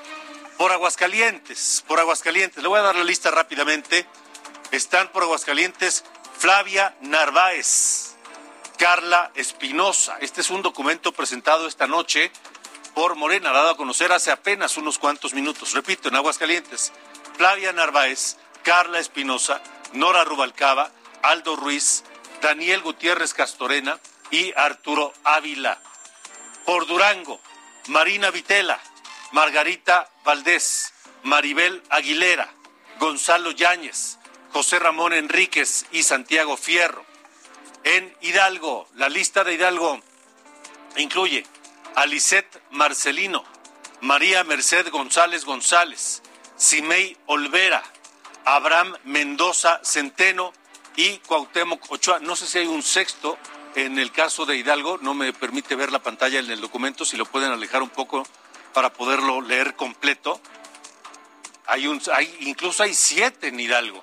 [0.58, 4.06] Por Aguascalientes, por Aguascalientes, le voy a dar la lista rápidamente.
[4.72, 6.04] Están por Aguascalientes
[6.38, 8.16] Flavia Narváez,
[8.78, 10.18] Carla Espinosa.
[10.22, 12.32] Este es un documento presentado esta noche
[12.94, 15.74] por Morena, dado a conocer hace apenas unos cuantos minutos.
[15.74, 16.92] Repito, en Aguascalientes,
[17.38, 19.62] Flavia Narváez, Carla Espinosa,
[19.94, 22.04] Nora Rubalcaba, Aldo Ruiz,
[22.42, 24.00] Daniel Gutiérrez Castorena
[24.32, 25.80] y Arturo Ávila.
[26.66, 27.40] Por Durango,
[27.88, 28.80] Marina Vitela,
[29.32, 32.50] Margarita Valdés, Maribel Aguilera,
[33.00, 34.18] Gonzalo Yáñez,
[34.52, 37.06] José Ramón Enríquez y Santiago Fierro.
[37.84, 40.02] En Hidalgo, la lista de Hidalgo
[40.98, 41.46] incluye
[41.96, 42.06] a
[42.72, 43.44] Marcelino,
[44.02, 46.22] María Merced González González,
[46.56, 47.84] Simei Olvera,
[48.46, 50.54] Abraham Mendoza Centeno
[50.98, 52.20] y Cuauhtémoc Ochoa.
[52.20, 53.38] No sé si hay un sexto
[53.76, 57.16] en el caso de Hidalgo, no me permite ver la pantalla en el documento, si
[57.16, 58.24] lo pueden alejar un poco
[58.74, 60.42] para poderlo leer completo.
[61.68, 64.02] Hay un, hay, incluso hay siete en Hidalgo.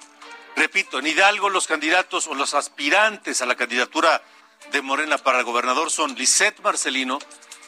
[0.55, 4.23] Repito, en Hidalgo los candidatos o los aspirantes a la candidatura
[4.71, 7.19] de Morena para gobernador son Lisette Marcelino,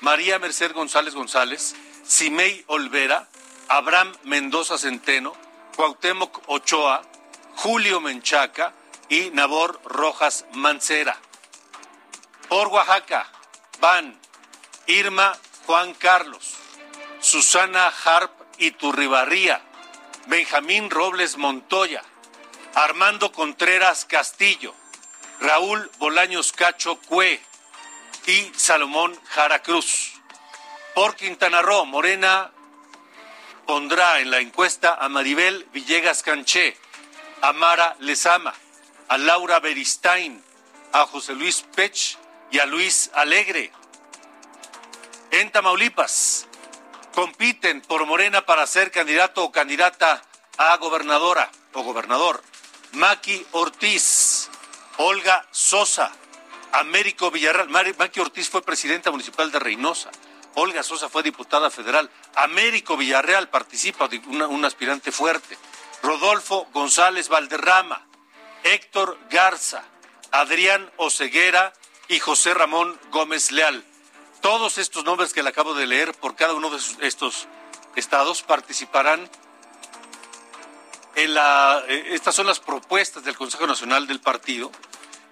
[0.01, 3.29] María Merced González González, Simei Olvera,
[3.67, 5.33] Abraham Mendoza Centeno,
[5.75, 7.03] Cuauhtémoc Ochoa,
[7.57, 8.73] Julio Menchaca
[9.09, 11.19] y Nabor Rojas Mancera.
[12.49, 13.31] Por Oaxaca
[13.81, 14.19] van
[14.87, 16.55] Irma Juan Carlos,
[17.21, 19.61] Susana Harp Iturribarría,
[20.27, 22.03] Benjamín Robles Montoya,
[22.75, 24.75] Armando Contreras Castillo,
[25.41, 27.41] Raúl Bolaños Cacho Cue
[28.27, 30.13] y Salomón Jara Cruz.
[30.95, 32.51] Por Quintana Roo, Morena
[33.67, 36.77] pondrá en la encuesta a Maribel Villegas Canché,
[37.43, 38.55] a Mara Lezama,
[39.09, 40.43] a Laura Beristain,
[40.93, 42.19] a José Luis Pech
[42.51, 43.73] y a Luis Alegre.
[45.31, 46.47] En Tamaulipas
[47.15, 50.23] compiten por Morena para ser candidato o candidata
[50.59, 52.43] a gobernadora o gobernador.
[52.93, 54.49] Maki Ortiz,
[54.97, 56.13] Olga Sosa,
[56.73, 57.69] Américo Villarreal.
[57.69, 60.11] Maki Ortiz fue presidenta municipal de Reynosa.
[60.55, 62.11] Olga Sosa fue diputada federal.
[62.35, 65.59] Américo Villarreal participa, un aspirante fuerte.
[66.03, 68.07] Rodolfo González Valderrama,
[68.67, 69.85] Héctor Garza,
[70.33, 71.73] Adrián Oceguera
[72.09, 73.85] y José Ramón Gómez Leal.
[74.41, 77.47] Todos estos nombres que le acabo de leer por cada uno de estos
[77.95, 79.31] estados participarán
[81.15, 84.73] en la, eh, estas son las propuestas del Consejo Nacional del Partido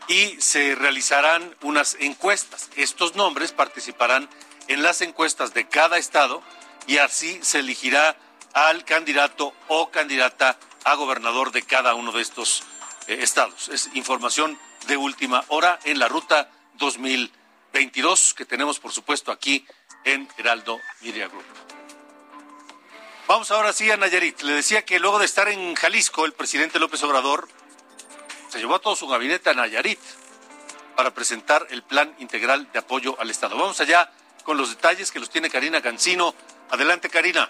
[0.07, 2.70] y se realizarán unas encuestas.
[2.77, 4.29] Estos nombres participarán
[4.68, 6.40] en las encuestas de cada estado
[6.87, 8.16] y así se elegirá
[8.53, 12.62] al candidato o candidata a gobernador de cada uno de estos
[13.07, 13.69] eh, estados.
[13.69, 19.67] Es información de última hora en la ruta 2022 que tenemos, por supuesto, aquí
[20.05, 21.45] en Heraldo Media Group.
[23.27, 24.43] Vamos ahora sí a Nayarit.
[24.43, 27.49] Le decía que luego de estar en Jalisco, el presidente López Obrador
[28.51, 29.99] se llevó a todo su gabinete a Nayarit
[30.95, 33.57] para presentar el plan integral de apoyo al Estado.
[33.57, 34.12] Vamos allá
[34.45, 36.35] con los detalles que los tiene Karina Cancino.
[36.71, 37.49] Adelante, Karina.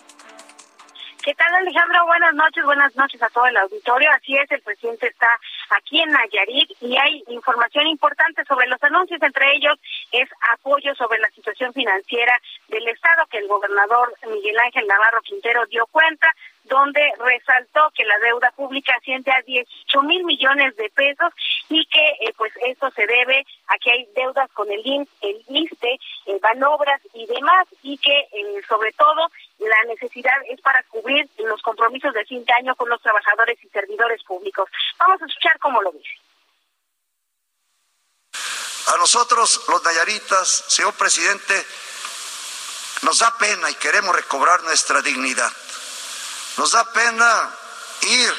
[1.24, 2.04] ¿Qué tal, Alejandro?
[2.04, 4.10] Buenas noches, buenas noches a todo el auditorio.
[4.10, 5.28] Así es, el presidente está
[5.70, 9.78] aquí en Nayarit y hay información importante sobre los anuncios, entre ellos
[10.12, 15.64] es apoyo sobre la situación financiera del Estado que el gobernador Miguel Ángel Navarro Quintero
[15.64, 16.30] dio cuenta,
[16.64, 21.32] donde resaltó que la deuda pública asciende a 18 mil millones de pesos
[21.68, 25.42] y que eh, pues esto se debe a que hay deudas con el INS, el
[25.48, 29.30] ISTE, eh, van obras y demás y que eh, sobre todo
[29.68, 33.68] la necesidad es para cubrir los compromisos de fin de año con los trabajadores y
[33.68, 34.68] servidores públicos.
[34.98, 36.10] Vamos a escuchar cómo lo dice.
[38.94, 41.66] A nosotros, los nayaritas, señor presidente,
[43.02, 45.50] nos da pena y queremos recobrar nuestra dignidad.
[46.58, 47.50] Nos da pena
[48.02, 48.32] ir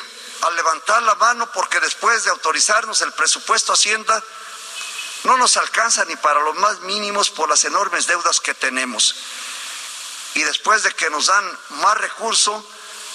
[0.44, 4.24] a levantar la mano porque después de autorizarnos el presupuesto Hacienda,
[5.24, 9.16] no nos alcanza ni para los más mínimos por las enormes deudas que tenemos.
[10.36, 12.64] Y después de que nos dan más recursos,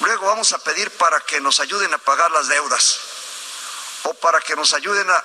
[0.01, 3.01] luego vamos a pedir para que nos ayuden a pagar las deudas
[4.05, 5.25] o para que nos ayuden a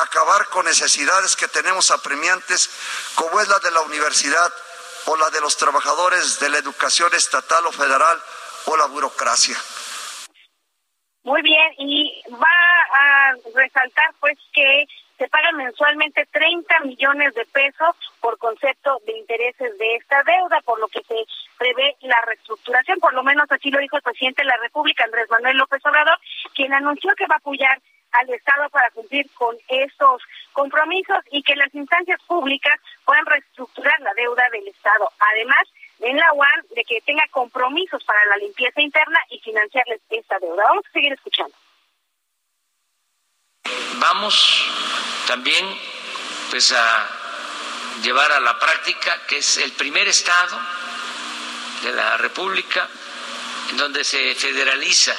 [0.00, 2.70] acabar con necesidades que tenemos apremiantes,
[3.14, 4.52] como es la de la universidad
[5.04, 8.22] o la de los trabajadores de la educación estatal o federal
[8.64, 9.56] o la burocracia.
[11.24, 12.48] Muy bien, y va
[12.94, 14.86] a resaltar pues que
[15.22, 20.80] se pagan mensualmente 30 millones de pesos por concepto de intereses de esta deuda, por
[20.80, 21.14] lo que se
[21.56, 25.30] prevé la reestructuración, por lo menos así lo dijo el presidente de la República, Andrés
[25.30, 26.18] Manuel López Obrador,
[26.56, 27.80] quien anunció que va a apoyar
[28.10, 34.14] al Estado para cumplir con estos compromisos y que las instancias públicas puedan reestructurar la
[34.14, 35.08] deuda del Estado.
[35.20, 35.62] Además,
[36.00, 40.64] en la UAN de que tenga compromisos para la limpieza interna y financiarles esta deuda.
[40.64, 41.54] Vamos a seguir escuchando.
[44.02, 44.64] Vamos
[45.28, 45.64] también
[46.50, 47.08] pues a
[48.02, 50.60] llevar a la práctica que es el primer estado
[51.84, 52.88] de la República
[53.70, 55.16] en donde se federaliza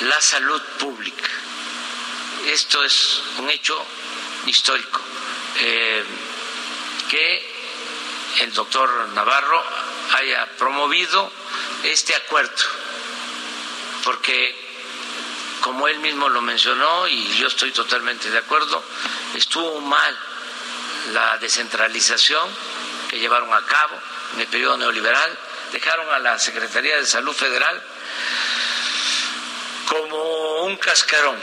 [0.00, 1.28] la salud pública.
[2.46, 3.84] Esto es un hecho
[4.46, 5.02] histórico
[5.60, 6.04] eh,
[7.10, 7.52] que
[8.40, 9.62] el doctor Navarro
[10.14, 11.30] haya promovido
[11.84, 12.64] este acuerdo,
[14.04, 14.61] porque
[15.62, 18.82] como él mismo lo mencionó y yo estoy totalmente de acuerdo,
[19.34, 20.18] estuvo mal
[21.12, 22.50] la descentralización
[23.08, 23.96] que llevaron a cabo
[24.34, 25.38] en el periodo neoliberal,
[25.72, 27.80] dejaron a la Secretaría de Salud Federal
[29.88, 31.38] como un cascarón.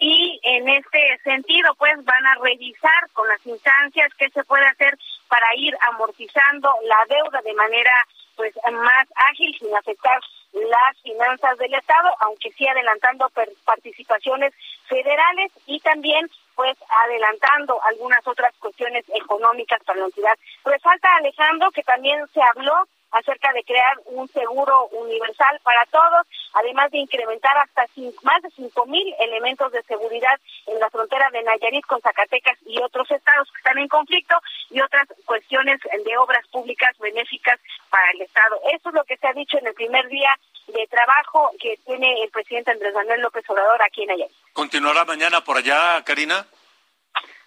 [0.00, 4.98] Y en este sentido pues van a revisar con las instancias qué se puede hacer
[5.28, 7.92] para ir amortizando la deuda de manera
[8.36, 10.20] pues más ágil sin afectar
[10.52, 13.30] las finanzas del Estado, aunque sí adelantando
[13.64, 14.52] participaciones
[14.88, 20.36] federales y también pues adelantando algunas otras cuestiones económicas para la entidad.
[20.64, 26.90] Resalta Alejandro que también se habló acerca de crear un seguro universal para todos, además
[26.90, 27.86] de incrementar hasta
[28.22, 32.80] más de cinco mil elementos de seguridad en la frontera de Nayarit con Zacatecas y
[32.80, 34.36] otros estados que están en conflicto
[34.70, 37.58] y otras cuestiones de obras públicas benéficas
[37.90, 38.60] para el Estado.
[38.74, 40.30] Eso es lo que se ha dicho en el primer día
[40.68, 44.36] de trabajo que tiene el presidente Andrés Manuel López Obrador aquí en Nayarit.
[44.52, 46.46] ¿Continuará mañana por allá, Karina?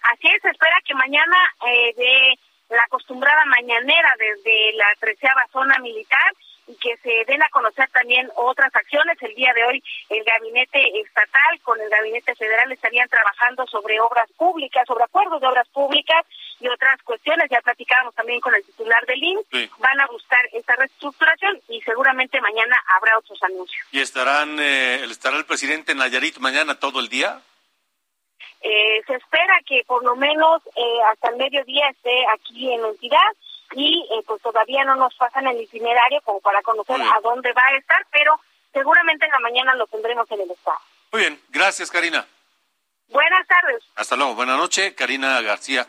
[0.02, 2.38] Así es, se espera que mañana eh, de
[2.72, 6.32] la acostumbrada mañanera desde la treceava zona militar
[6.66, 9.20] y que se den a conocer también otras acciones.
[9.20, 14.30] El día de hoy el gabinete estatal con el gabinete federal estarían trabajando sobre obras
[14.36, 16.24] públicas, sobre acuerdos de obras públicas
[16.60, 17.48] y otras cuestiones.
[17.50, 19.38] Ya platicábamos también con el titular del IN.
[19.78, 23.86] Van a buscar esta reestructuración y seguramente mañana habrá otros anuncios.
[23.90, 27.40] ¿Y estarán, eh, estará el presidente en Nayarit mañana todo el día?
[28.62, 32.88] Eh, se espera que por lo menos eh, hasta el mediodía esté aquí en la
[32.88, 33.18] entidad
[33.72, 37.62] y eh, pues todavía no nos pasan el itinerario como para conocer a dónde va
[37.66, 38.38] a estar, pero
[38.72, 40.78] seguramente en la mañana lo tendremos en el estado.
[41.10, 42.24] Muy bien, gracias Karina.
[43.08, 43.82] Buenas tardes.
[43.96, 45.86] Hasta luego, buenas noches, Karina García,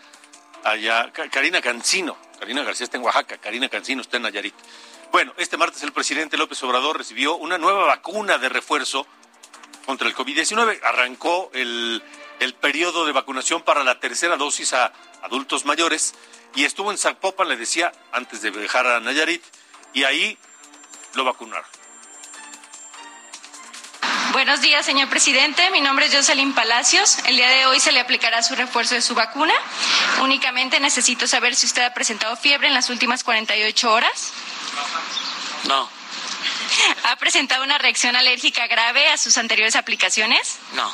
[0.63, 4.55] allá, Karina Cancino, Karina García está en Oaxaca, Karina Cancino está en Nayarit.
[5.11, 9.05] Bueno, este martes el presidente López Obrador recibió una nueva vacuna de refuerzo
[9.85, 10.79] contra el COVID-19.
[10.83, 12.01] Arrancó el,
[12.39, 16.13] el periodo de vacunación para la tercera dosis a adultos mayores
[16.55, 19.43] y estuvo en Zapopan, le decía, antes de viajar a Nayarit,
[19.93, 20.37] y ahí
[21.13, 21.65] lo vacunaron.
[24.33, 25.69] Buenos días, señor presidente.
[25.69, 27.19] Mi nombre es Jocelyn Palacios.
[27.25, 29.53] El día de hoy se le aplicará su refuerzo de su vacuna.
[30.21, 34.33] Únicamente necesito saber si usted ha presentado fiebre en las últimas 48 horas.
[35.67, 35.87] No,
[37.03, 40.59] ¿Ha presentado una reacción alérgica grave a sus anteriores aplicaciones?
[40.73, 40.93] no.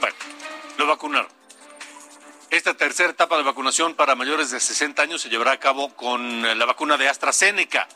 [0.00, 0.16] Bueno,
[0.76, 1.38] lo vacunaron.
[2.50, 6.46] Esta tercera etapa de vacunación para mayores de 60 años se llevará a cabo con
[6.46, 7.86] eh, la vacuna de AstraZeneca.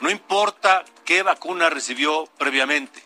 [0.00, 3.02] No importa qué vacuna recibió previamente.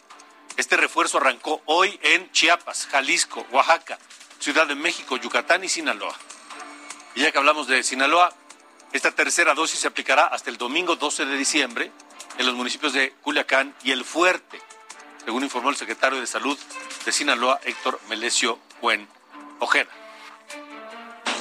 [0.57, 3.99] Este refuerzo arrancó hoy en Chiapas, Jalisco, Oaxaca,
[4.39, 6.15] Ciudad de México, Yucatán y Sinaloa.
[7.15, 8.33] Y ya que hablamos de Sinaloa,
[8.93, 11.91] esta tercera dosis se aplicará hasta el domingo 12 de diciembre
[12.39, 14.61] en los municipios de Culiacán y El Fuerte,
[15.25, 16.59] según informó el secretario de Salud
[17.05, 19.09] de Sinaloa, Héctor Melesio Buen
[19.59, 19.91] Ojeda.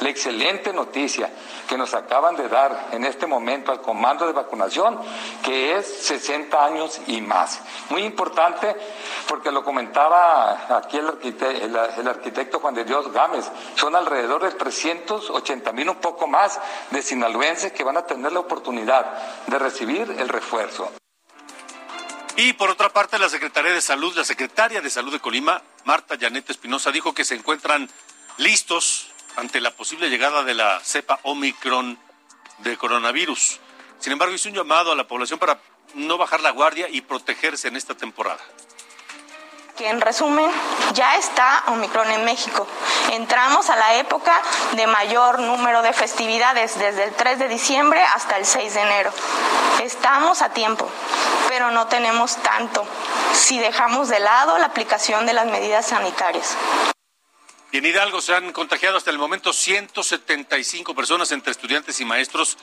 [0.02, 1.30] La excelente noticia
[1.68, 5.00] que nos acaban de dar en este momento al comando de vacunación,
[5.44, 7.60] que es 60 años y más.
[7.90, 8.76] Muy importante
[9.28, 13.46] porque lo comentaba aquí el, arquite- el- el arquitecto Juan de Dios Gámez,
[13.76, 16.60] son alrededor de 380 mil, un poco más,
[16.92, 19.12] de sinaloenses que van a tener la oportunidad
[19.48, 20.92] de recibir el refuerzo.
[22.36, 26.16] Y por otra parte, la Secretaría de Salud, la secretaria de Salud de Colima, Marta
[26.20, 27.90] Janet Espinosa, dijo que se encuentran
[28.38, 31.98] listos ante la posible llegada de la cepa Omicron
[32.58, 33.60] de coronavirus.
[34.00, 35.60] Sin embargo, hizo un llamado a la población para
[35.94, 38.42] no bajar la guardia y protegerse en esta temporada.
[39.78, 40.50] que en resumen
[40.94, 42.66] ya está Omicron en México.
[43.12, 48.38] Entramos a la época de mayor número de festividades, desde el 3 de diciembre hasta
[48.38, 49.12] el 6 de enero.
[49.84, 50.90] Estamos a tiempo,
[51.48, 52.88] pero no tenemos tanto
[53.34, 56.58] si dejamos de lado la aplicación de las medidas sanitarias.
[57.72, 62.58] Y en Hidalgo se han contagiado hasta el momento 175 personas entre estudiantes y maestros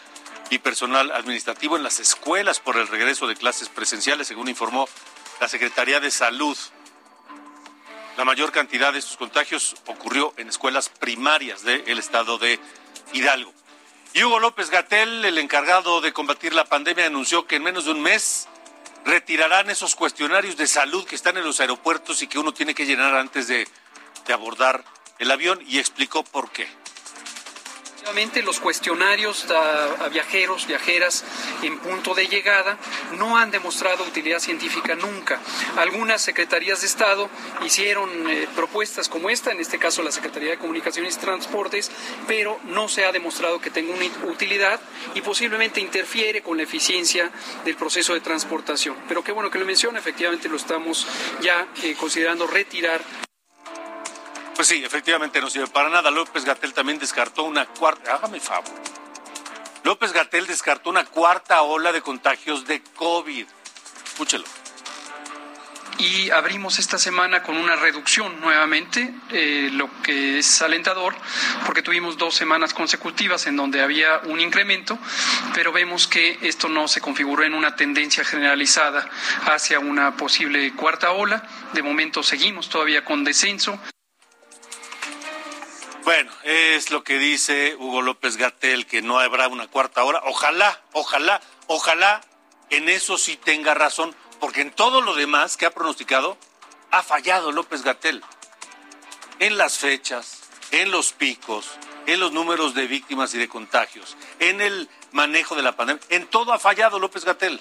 [0.50, 4.88] y personal administrativo en las escuelas por el regreso de clases presenciales, según informó
[5.40, 6.56] la Secretaría de Salud.
[8.16, 12.58] La mayor cantidad de estos contagios ocurrió en escuelas primarias del estado de
[13.12, 13.52] Hidalgo.
[14.14, 17.90] Y Hugo López Gatel, el encargado de combatir la pandemia, anunció que en menos de
[17.90, 18.48] un mes
[19.04, 22.86] retirarán esos cuestionarios de salud que están en los aeropuertos y que uno tiene que
[22.86, 23.68] llenar antes de,
[24.26, 24.84] de abordar
[25.18, 26.66] el avión y explicó por qué.
[28.04, 31.24] Efectivamente, los cuestionarios a, a viajeros, viajeras
[31.62, 32.76] en punto de llegada
[33.16, 35.40] no han demostrado utilidad científica nunca.
[35.78, 37.30] Algunas secretarías de Estado
[37.64, 41.90] hicieron eh, propuestas como esta, en este caso la Secretaría de Comunicaciones y Transportes,
[42.26, 44.78] pero no se ha demostrado que tenga una utilidad
[45.14, 47.30] y posiblemente interfiere con la eficiencia
[47.64, 48.98] del proceso de transportación.
[49.08, 51.06] Pero qué bueno que lo menciona, efectivamente lo estamos
[51.40, 53.02] ya eh, considerando retirar
[54.54, 56.10] Pues sí, efectivamente no sirve para nada.
[56.10, 58.14] López Gatel también descartó una cuarta.
[58.14, 58.70] Hágame favor.
[59.82, 63.46] López Gatel descartó una cuarta ola de contagios de COVID.
[64.06, 64.44] Escúchelo.
[65.98, 71.14] y abrimos esta semana con una reducción nuevamente, eh, lo que es alentador,
[71.64, 74.98] porque tuvimos dos semanas consecutivas en donde había un incremento,
[75.54, 79.08] pero vemos que esto no se configuró en una tendencia generalizada
[79.46, 81.46] hacia una posible cuarta ola.
[81.72, 83.78] De momento seguimos todavía con descenso.
[86.04, 90.20] Bueno, es lo que dice Hugo López Gatel, que no habrá una cuarta hora.
[90.26, 92.20] Ojalá, ojalá, ojalá
[92.68, 96.36] en eso sí tenga razón, porque en todo lo demás que ha pronosticado
[96.90, 98.22] ha fallado López Gatel.
[99.38, 100.42] En las fechas,
[100.72, 101.70] en los picos,
[102.04, 106.26] en los números de víctimas y de contagios, en el manejo de la pandemia, en
[106.26, 107.58] todo ha fallado López Gatel.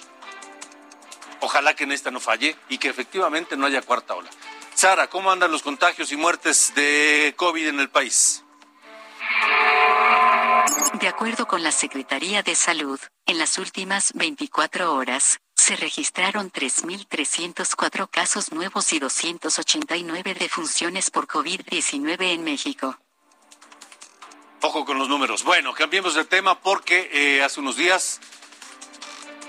[1.40, 4.28] Ojalá que en esta no falle y que efectivamente no haya cuarta ola.
[4.74, 8.44] Sara, ¿cómo andan los contagios y muertes de COVID en el país?
[11.00, 18.08] De acuerdo con la Secretaría de Salud, en las últimas 24 horas, se registraron 3.304
[18.10, 22.98] casos nuevos y 289 defunciones por COVID-19 en México.
[24.60, 25.44] Ojo con los números.
[25.44, 28.20] Bueno, cambiemos de tema porque eh, hace unos días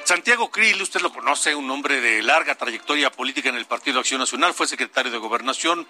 [0.06, 4.20] Santiago Krill, usted lo conoce, un hombre de larga trayectoria política en el Partido Acción
[4.20, 5.88] Nacional, fue secretario de Gobernación,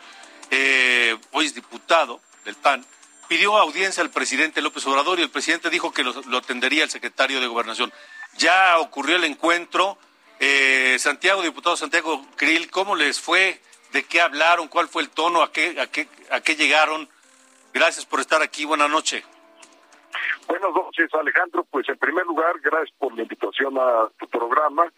[0.52, 2.86] eh, hoy es diputado del PAN,
[3.28, 7.42] pidió audiencia al presidente López Obrador y el presidente dijo que lo, atendería el secretario
[7.42, 7.92] de Gobernación.
[8.38, 9.98] Ya ocurrió el encuentro.
[10.40, 13.62] Eh, Santiago, diputado Santiago Krill, ¿cómo les fue?
[13.92, 14.70] ¿De qué hablaron?
[14.70, 15.42] ¿Cuál fue el tono?
[15.42, 17.10] ¿A qué, a qué, a qué llegaron?
[17.74, 18.64] Gracias por estar aquí.
[18.64, 19.26] Buenas noches.
[20.48, 21.66] Buenas noches, Alejandro.
[21.70, 24.92] Pues en primer lugar, gracias por la invitación a tu programa.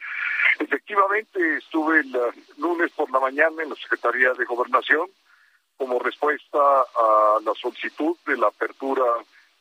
[0.60, 2.16] Efectivamente, estuve el
[2.58, 5.10] lunes por la mañana en la Secretaría de Gobernación
[5.78, 9.04] como respuesta a la solicitud de la apertura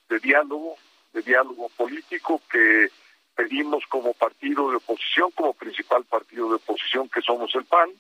[0.09, 0.77] de diálogo,
[1.13, 2.89] de diálogo político que
[3.35, 7.91] pedimos como partido de oposición, como principal partido de oposición que somos el PAN,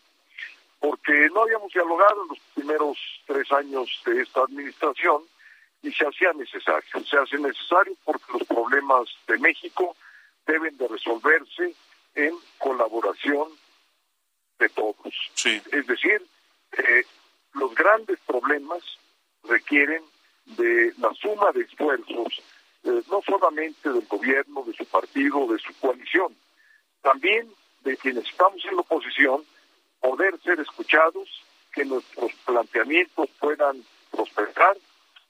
[0.80, 5.22] porque no habíamos dialogado en los primeros tres años de esta administración
[5.82, 7.04] y se hacía necesario.
[7.04, 9.96] Se hace necesario porque los problemas de México
[10.46, 11.74] deben de resolverse
[12.14, 13.48] en colaboración
[14.58, 15.14] de todos.
[15.44, 16.22] Es decir,
[16.72, 17.04] eh,
[17.54, 18.82] los grandes problemas
[19.44, 20.02] requieren
[20.46, 22.42] de la suma de esfuerzos,
[22.84, 26.36] eh, no solamente del gobierno, de su partido, de su coalición,
[27.02, 27.48] también
[27.82, 29.44] de quienes estamos en la oposición,
[30.00, 31.28] poder ser escuchados,
[31.72, 34.76] que nuestros planteamientos puedan prosperar.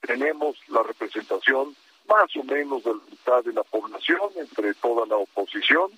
[0.07, 1.77] Tenemos la representación
[2.09, 5.91] más o menos de la mitad de la población entre toda la oposición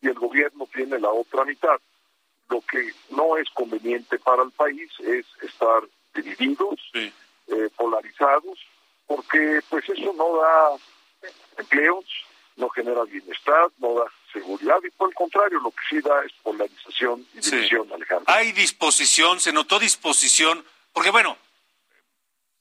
[0.00, 1.80] y el gobierno tiene la otra mitad.
[2.48, 5.82] Lo que no es conveniente para el país es estar
[6.14, 7.10] divididos, eh,
[7.76, 8.58] polarizados,
[9.06, 10.76] porque pues eso no da
[11.58, 12.04] empleos,
[12.56, 16.32] no genera bienestar, no da seguridad y por el contrario lo que sí da es
[16.42, 18.32] polarización y división, Alejandro.
[18.32, 21.36] Hay disposición, se notó disposición, porque bueno,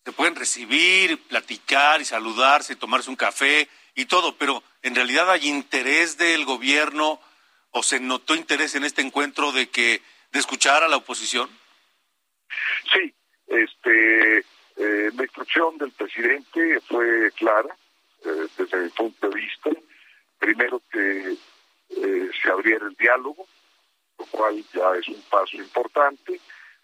[0.03, 5.47] se pueden recibir, platicar y saludarse, tomarse un café y todo, pero en realidad hay
[5.47, 7.19] interés del gobierno
[7.71, 11.49] o se notó interés en este encuentro de que de escuchar a la oposición?
[12.91, 13.13] Sí,
[13.47, 14.39] este
[14.77, 17.75] eh, la instrucción del presidente fue clara
[18.25, 19.69] eh, desde mi punto de vista.
[20.39, 21.35] Primero que
[21.89, 23.45] eh, se abriera el diálogo,
[24.17, 26.39] lo cual ya es un paso importante.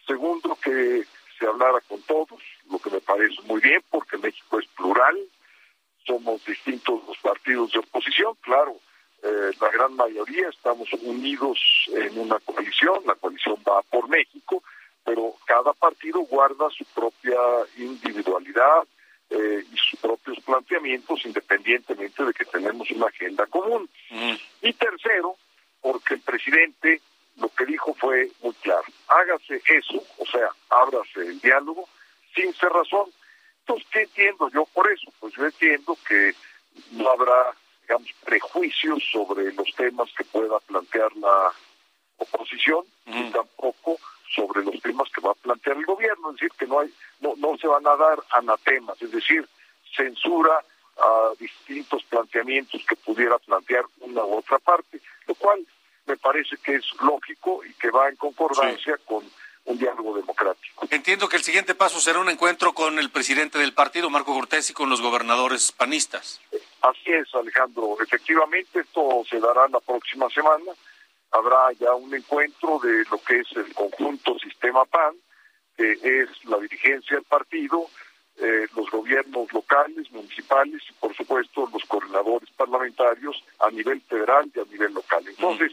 [0.05, 1.05] Segundo que
[1.39, 5.17] se hablara con todos, lo que me parece muy bien porque México es plural,
[6.05, 8.77] somos distintos los partidos de oposición, claro,
[9.23, 11.59] eh, la gran mayoría estamos unidos
[11.93, 14.63] en una coalición, la coalición va por México,
[15.03, 17.37] pero cada partido guarda su propia
[17.77, 18.83] individualidad
[19.29, 23.89] eh, y sus propios planteamientos independientemente de que tenemos una agenda común.
[24.61, 25.35] Y tercero,
[25.81, 27.01] porque el presidente
[27.37, 31.87] lo que dijo fue muy claro, hágase eso, o sea, ábrase el diálogo
[32.37, 33.09] sin ser razón.
[33.61, 35.11] Entonces, ¿qué entiendo yo por eso?
[35.19, 36.33] Pues yo entiendo que
[36.91, 41.51] no habrá digamos, prejuicios sobre los temas que pueda plantear la
[42.17, 43.97] oposición y tampoco
[44.35, 47.33] sobre los temas que va a plantear el gobierno, es decir, que no hay, no,
[47.37, 49.47] no se van a dar anatemas, es decir,
[49.95, 50.61] censura
[50.97, 55.65] a distintos planteamientos que pudiera plantear una u otra parte, lo cual
[56.05, 59.23] me parece que es lógico y que va en concordancia con.
[61.07, 64.69] Entiendo que el siguiente paso será un encuentro con el presidente del partido, Marco Cortés,
[64.71, 66.41] y con los gobernadores panistas.
[66.81, 67.95] Así es, Alejandro.
[68.01, 70.73] Efectivamente, esto se dará la próxima semana.
[71.31, 75.15] Habrá ya un encuentro de lo que es el conjunto sistema PAN,
[75.77, 77.85] que es la dirigencia del partido,
[78.41, 84.59] eh, los gobiernos locales, municipales y, por supuesto, los coordinadores parlamentarios a nivel federal y
[84.59, 85.23] a nivel local.
[85.25, 85.71] Entonces,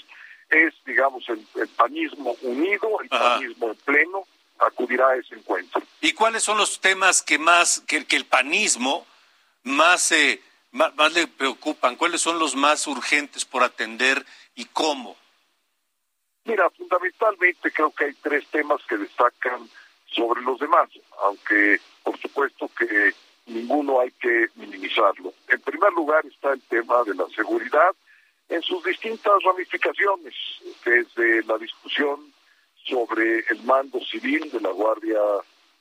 [0.51, 4.24] es, digamos, el, panismo unido, el panismo en pleno,
[4.67, 5.83] acudirá a ese encuentro.
[6.01, 9.07] ¿Y cuáles son los temas que más, que, el panismo
[9.63, 10.13] más...
[10.13, 10.43] Eh,
[10.75, 11.95] más, le preocupan?
[11.95, 15.17] ¿Cuáles son los más urgentes por atender y cómo?
[16.45, 19.69] Mira, fundamentalmente creo que hay tres temas que destacan
[20.07, 20.91] sobre los demás,
[21.23, 23.15] aunque por supuesto que
[23.47, 25.33] ninguno hay que minimizarlo.
[25.49, 27.95] En primer lugar está el tema de la seguridad
[28.49, 30.35] en sus distintas ramificaciones,
[30.85, 32.34] desde la discusión
[32.85, 35.21] sobre el mando civil de la Guardia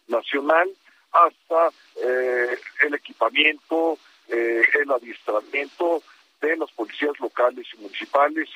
[0.08, 0.70] Nacional
[1.12, 1.70] hasta
[2.04, 3.98] eh, el equipamiento,
[4.28, 6.02] eh, el adiestramiento
[6.42, 8.50] de las policías locales y municipales,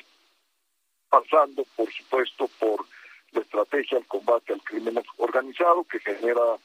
[1.08, 2.84] pasando, por supuesto, por
[3.32, 6.56] la estrategia al combate al crimen organizado que genera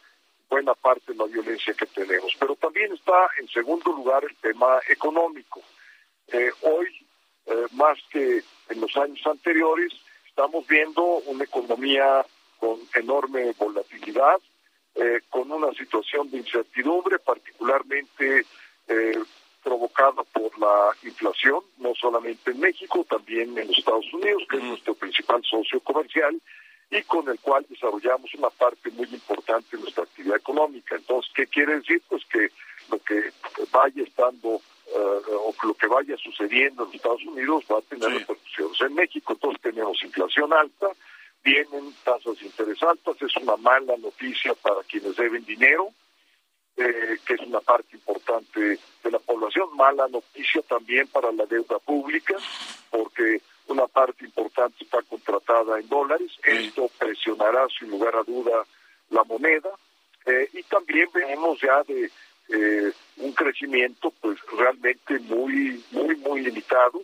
[0.50, 2.36] buena parte de la violencia que tenemos.
[2.40, 5.62] Pero también está en segundo lugar el tema económico.
[6.28, 6.88] Eh, hoy,
[7.74, 9.94] más que en los años anteriores,
[10.36, 12.26] estamos viendo una economía
[12.60, 14.40] con enorme volatilidad,
[15.30, 18.44] con una situación de incertidumbre, particularmente
[18.88, 19.20] eh,
[19.64, 24.64] provocada por la inflación, no solamente en México, también en los Estados Unidos, que es
[24.64, 26.42] nuestro principal socio comercial
[26.90, 30.96] y con el cual desarrollamos una parte muy importante de nuestra actividad económica.
[30.96, 32.02] Entonces, ¿qué quiere decir?
[32.10, 32.50] Pues que
[32.90, 33.32] lo que
[33.72, 34.62] vaya estando
[34.96, 39.34] eh, o lo que vaya sucediendo en Estados Unidos va a tener repercusiones en México.
[39.34, 40.88] Entonces tenemos inflación alta,
[41.44, 45.89] vienen tasas de interés altas, es una mala noticia para quienes deben dinero,
[46.78, 49.76] eh, que es una parte importante de la población.
[49.76, 52.36] Mala noticia también para la deuda pública,
[52.91, 56.32] porque una parte importante está contratada en dólares.
[56.44, 58.64] Esto presionará, sin lugar a duda,
[59.10, 59.70] la moneda.
[60.26, 62.12] Eh, y también venimos ya de
[62.54, 67.01] eh, un crecimiento pues realmente muy, muy, muy limitado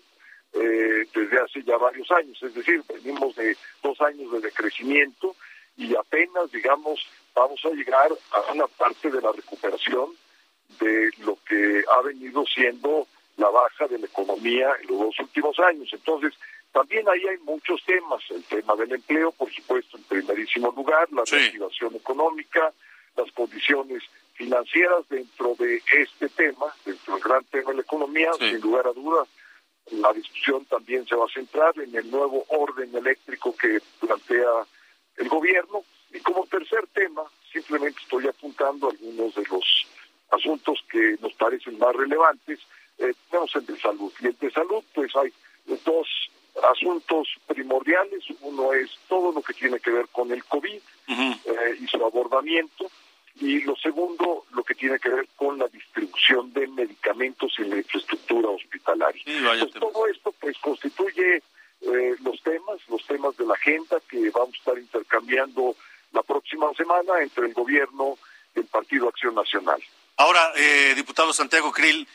[0.54, 2.42] eh, desde hace ya varios años.
[2.42, 5.36] Es decir, venimos de dos años de decrecimiento
[5.76, 10.10] y apenas, digamos, vamos a llegar a una parte de la recuperación
[10.80, 15.58] de lo que ha venido siendo la baja de la economía en los dos últimos
[15.60, 15.90] años.
[15.92, 16.34] Entonces,
[16.72, 21.24] también ahí hay muchos temas, el tema del empleo, por supuesto, en primerísimo lugar, la
[21.26, 22.72] reactivación económica,
[23.16, 24.04] las condiciones
[24.40, 28.94] financieras dentro de este tema, dentro del gran tema de la economía, sin lugar a
[28.94, 29.28] dudas,
[29.92, 34.66] la discusión también se va a centrar en el nuevo orden eléctrico que plantea
[35.18, 35.84] el gobierno.
[36.14, 39.66] Y como tercer tema, simplemente estoy apuntando algunos de los
[40.32, 42.60] asuntos que nos parecen más relevantes.
[42.98, 44.14] Eh, tenemos el de salud.
[44.22, 45.34] Y el de salud, pues hay
[45.84, 46.08] dos
[46.72, 48.24] asuntos primordiales.
[48.40, 52.90] Uno es todo lo que tiene que ver con el COVID eh, y su abordamiento.
[53.40, 57.78] Y lo segundo, lo que tiene que ver con la distribución de medicamentos y la
[57.78, 59.24] infraestructura hospitalaria.
[59.26, 61.42] Pues todo esto pues constituye
[61.82, 65.76] eh, los temas, los temas de la agenda que vamos a estar intercambiando
[66.12, 68.18] la próxima semana entre el gobierno
[68.56, 69.82] y el Partido Acción Nacional.
[70.18, 72.06] Ahora, eh, diputado Santiago Krill,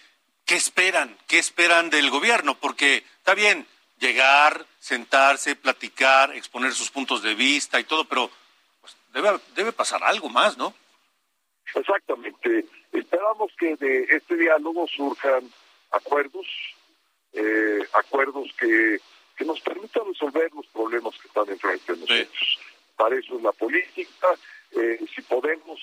[0.44, 1.16] ¿qué esperan?
[1.26, 2.54] ¿Qué esperan del gobierno?
[2.54, 3.66] Porque está bien
[3.98, 8.30] llegar, sentarse, platicar, exponer sus puntos de vista y todo, pero
[8.82, 10.74] pues, debe, debe pasar algo más, ¿no?
[11.74, 12.66] Exactamente.
[12.92, 15.50] Esperamos que de este diálogo surjan
[15.90, 16.46] acuerdos,
[17.32, 18.98] eh, acuerdos que,
[19.36, 22.58] que nos permitan resolver los problemas que están enfrente de nosotros.
[22.96, 24.28] Para eso es la política.
[24.72, 25.80] Eh, si podemos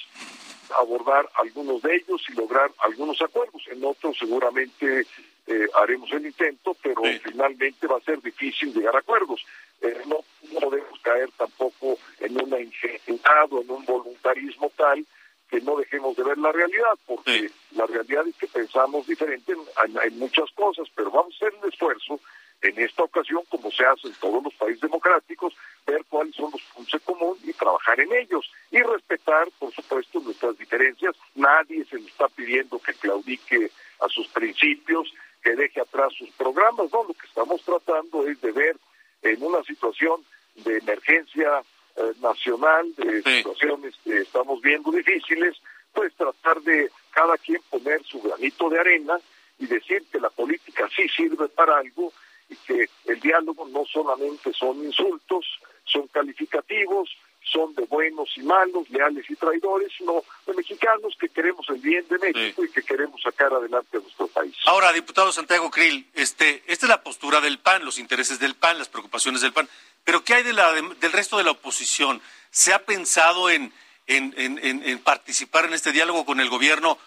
[0.80, 3.64] abordar algunos de ellos y lograr algunos acuerdos.
[3.70, 5.06] En otros seguramente
[5.48, 9.44] eh, haremos el intento, pero finalmente va a ser difícil llegar a acuerdos.
[9.82, 10.24] Eh, no,
[10.60, 15.06] podemos caer tampoco en una ingenuidad o en un voluntarismo tal
[15.52, 19.98] que no dejemos de ver la realidad, porque la realidad es que pensamos diferente en,
[20.02, 22.20] en, muchas cosas, pero vamos a hacer un esfuerzo
[22.62, 25.54] en esta ocasión, como se hace en todos los países democráticos,
[25.86, 30.22] ver cuáles son los puntos en común y trabajar en ellos y respetar, por supuesto,
[30.22, 31.16] nuestras diferencias.
[31.36, 36.94] Nadie se le está pidiendo que claudique a sus principios, que deje atrás sus programas,
[36.94, 38.78] no, lo que estamos tratando es de ver
[39.24, 40.24] en una situación
[40.56, 41.62] de emergencia
[41.96, 45.58] eh, nacional, de situaciones que estamos viendo difíciles,
[45.94, 49.20] pues tratar de cada quien poner su granito de arena
[49.60, 52.12] y decir que la política sí sirve para algo
[52.50, 55.46] y que el diálogo no solamente son insultos,
[55.86, 57.10] son calificativos,
[57.44, 62.06] son de buenos y malos, leales y traidores, sino de mexicanos que queremos el bien
[62.08, 64.56] de México y que queremos sacar adelante a nuestro país.
[64.66, 68.78] Ahora, diputado Santiago Krill, este, esta es la postura del PAN, los intereses del PAN,
[68.78, 69.68] las preocupaciones del PAN.
[70.04, 72.22] Pero ¿qué hay de la, del resto de la oposición?
[72.50, 73.74] ¿Se ha pensado en,
[74.08, 76.98] en, participar en este diálogo con el gobierno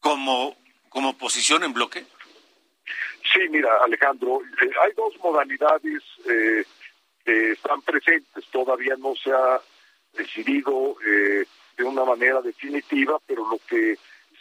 [0.00, 0.56] como,
[0.88, 2.04] como oposición en bloque?
[3.32, 6.64] Sí, mira, Alejandro, eh, hay dos modalidades eh,
[7.24, 8.44] que están presentes.
[8.50, 9.60] Todavía no se ha
[10.12, 11.44] decidido eh,
[11.76, 13.96] de una manera definitiva, pero lo que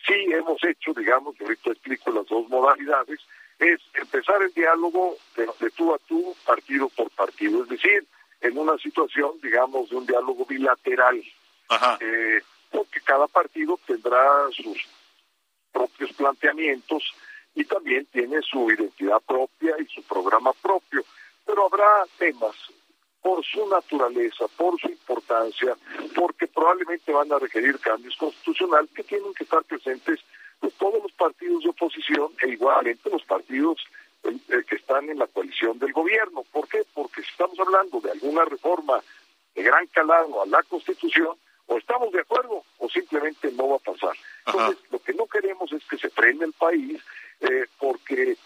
[0.06, 3.20] sí hemos hecho, digamos, ahorita explico las dos modalidades,
[3.60, 8.06] es empezar el diálogo de, tú a tú, partido por partido, es decir,
[8.42, 11.24] en una situación, digamos, de un diálogo bilateral,
[12.00, 12.42] eh,
[12.72, 14.86] porque cada partido tendrá sus
[15.72, 17.14] propios planteamientos
[17.56, 21.04] y también tiene su identidad propia y su programa propio,
[21.46, 22.56] pero habrá temas
[23.22, 25.78] por su naturaleza, por su importancia,
[26.14, 30.20] porque probablemente van a requerir cambios constitucionales que tienen que estar presentes
[30.64, 33.86] pues, todos los partidos de oposición e igualmente los partidos
[34.24, 36.46] eh, eh, que están en la coalición del gobierno.
[36.54, 36.84] ¿Por qué?
[36.94, 39.04] Porque si estamos hablando de alguna reforma
[39.54, 41.36] de gran calado a la Constitución,
[41.68, 44.16] o estamos de acuerdo o simplemente no va a pasar.
[44.46, 47.02] Entonces, lo que no queremos es que se frene el país
[47.42, 48.38] eh, porque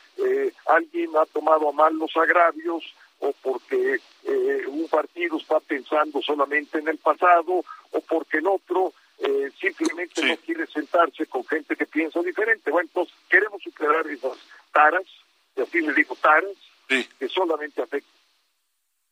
[0.66, 2.84] alguien ha tomado a mal los agravios
[3.20, 4.00] o porque
[4.68, 10.38] un partido está pensando solamente en el pasado o porque el otro eh, simplemente no
[10.38, 12.70] quiere sentarse con gente que piensa diferente.
[12.70, 14.38] Bueno, entonces queremos superar esas
[14.72, 15.06] taras,
[15.56, 16.52] y así les digo taras,
[16.88, 18.12] que solamente afectan.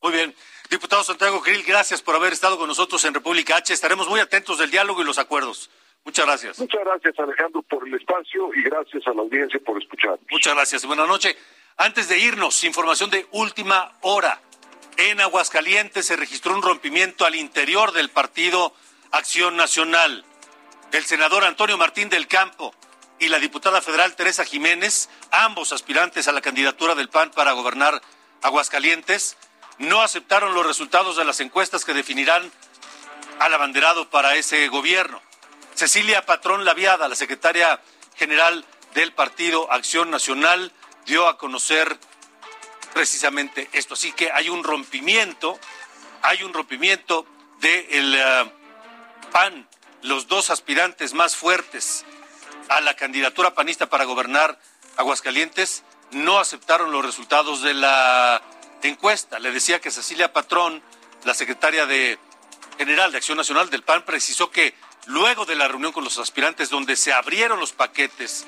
[0.01, 0.35] Muy bien.
[0.69, 1.03] Diputado
[1.36, 3.73] Santiago gracias por haber estado con nosotros en República H.
[3.73, 5.69] Estaremos muy atentos del diálogo y los acuerdos.
[6.05, 6.59] Muchas gracias.
[6.59, 10.17] Muchas gracias, Alejandro, por el espacio y gracias a la audiencia por escuchar.
[10.29, 10.86] Muchas gracias.
[10.86, 11.36] Buenas noches.
[11.77, 14.39] Antes de irnos, información de última hora.
[14.97, 18.73] En Aguascalientes se registró un rompimiento al interior del partido
[19.11, 20.23] Acción Nacional.
[20.93, 22.73] El senador Antonio Martín del Campo
[23.19, 28.01] y la diputada federal Teresa Jiménez, ambos aspirantes a la candidatura del PAN para gobernar
[28.41, 29.38] Aguascalientes,
[29.78, 32.51] no aceptaron los resultados de las encuestas que definirán
[33.39, 35.21] al abanderado para ese gobierno.
[35.73, 37.82] Cecilia Patrón Laviada, la secretaria
[38.15, 40.71] general del Partido Acción Nacional,
[41.05, 41.97] dio a conocer
[42.93, 43.95] precisamente esto.
[43.95, 45.59] Así que hay un rompimiento,
[46.21, 47.26] hay un rompimiento
[47.59, 48.51] del eh,
[49.32, 49.67] PAN,
[50.01, 52.05] los dos aspirantes más fuertes
[52.69, 54.59] a la candidatura panista para gobernar
[54.97, 58.41] Aguascalientes, no aceptaron los resultados de la
[58.88, 59.39] encuesta.
[59.39, 60.81] Le decía que Cecilia Patrón,
[61.23, 62.19] la secretaria de
[62.77, 64.73] general de Acción Nacional del PAN, precisó que
[65.05, 68.45] luego de la reunión con los aspirantes donde se abrieron los paquetes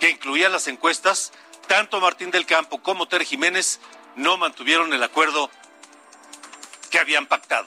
[0.00, 1.32] que incluían las encuestas,
[1.66, 3.80] tanto Martín del Campo como Ter Jiménez
[4.14, 5.50] no mantuvieron el acuerdo
[6.90, 7.66] que habían pactado.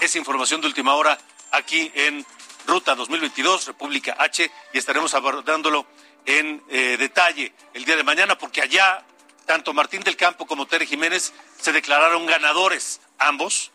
[0.00, 1.18] Esa información de última hora
[1.50, 2.24] aquí en
[2.66, 5.86] Ruta 2022, República H, y estaremos abordándolo
[6.24, 9.04] en eh, detalle el día de mañana, porque allá
[9.46, 13.70] tanto Martín del Campo como Tere Jiménez se declararon ganadores, ambos,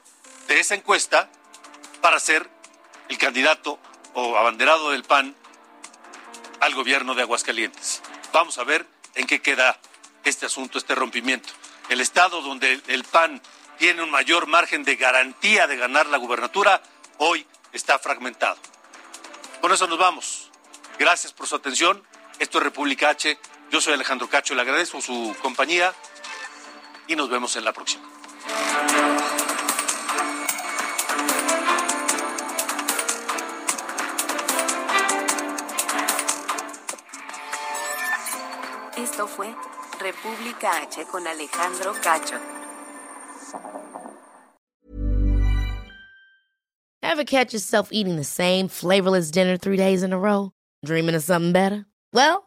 [0.47, 1.29] de esa encuesta
[2.01, 2.49] para ser
[3.09, 3.79] el candidato
[4.13, 5.35] o abanderado del PAN
[6.59, 8.01] al gobierno de Aguascalientes.
[8.31, 9.79] Vamos a ver en qué queda
[10.23, 11.49] este asunto, este rompimiento.
[11.89, 13.41] El estado donde el PAN
[13.77, 16.81] tiene un mayor margen de garantía de ganar la gubernatura,
[17.17, 18.57] hoy está fragmentado.
[19.61, 20.51] Con eso nos vamos.
[20.99, 22.03] Gracias por su atención.
[22.39, 23.37] Esto es República H.
[23.71, 25.93] Yo soy Alejandro Cacho, le agradezco su compañía
[27.07, 28.03] y nos vemos en la próxima.
[38.97, 39.53] Esto fue
[39.99, 42.39] República H con Alejandro Cacho.
[47.01, 50.51] Ever catch yourself eating the same flavorless dinner three days in a row?
[50.85, 51.85] Dreaming of something better?
[52.13, 52.46] Well,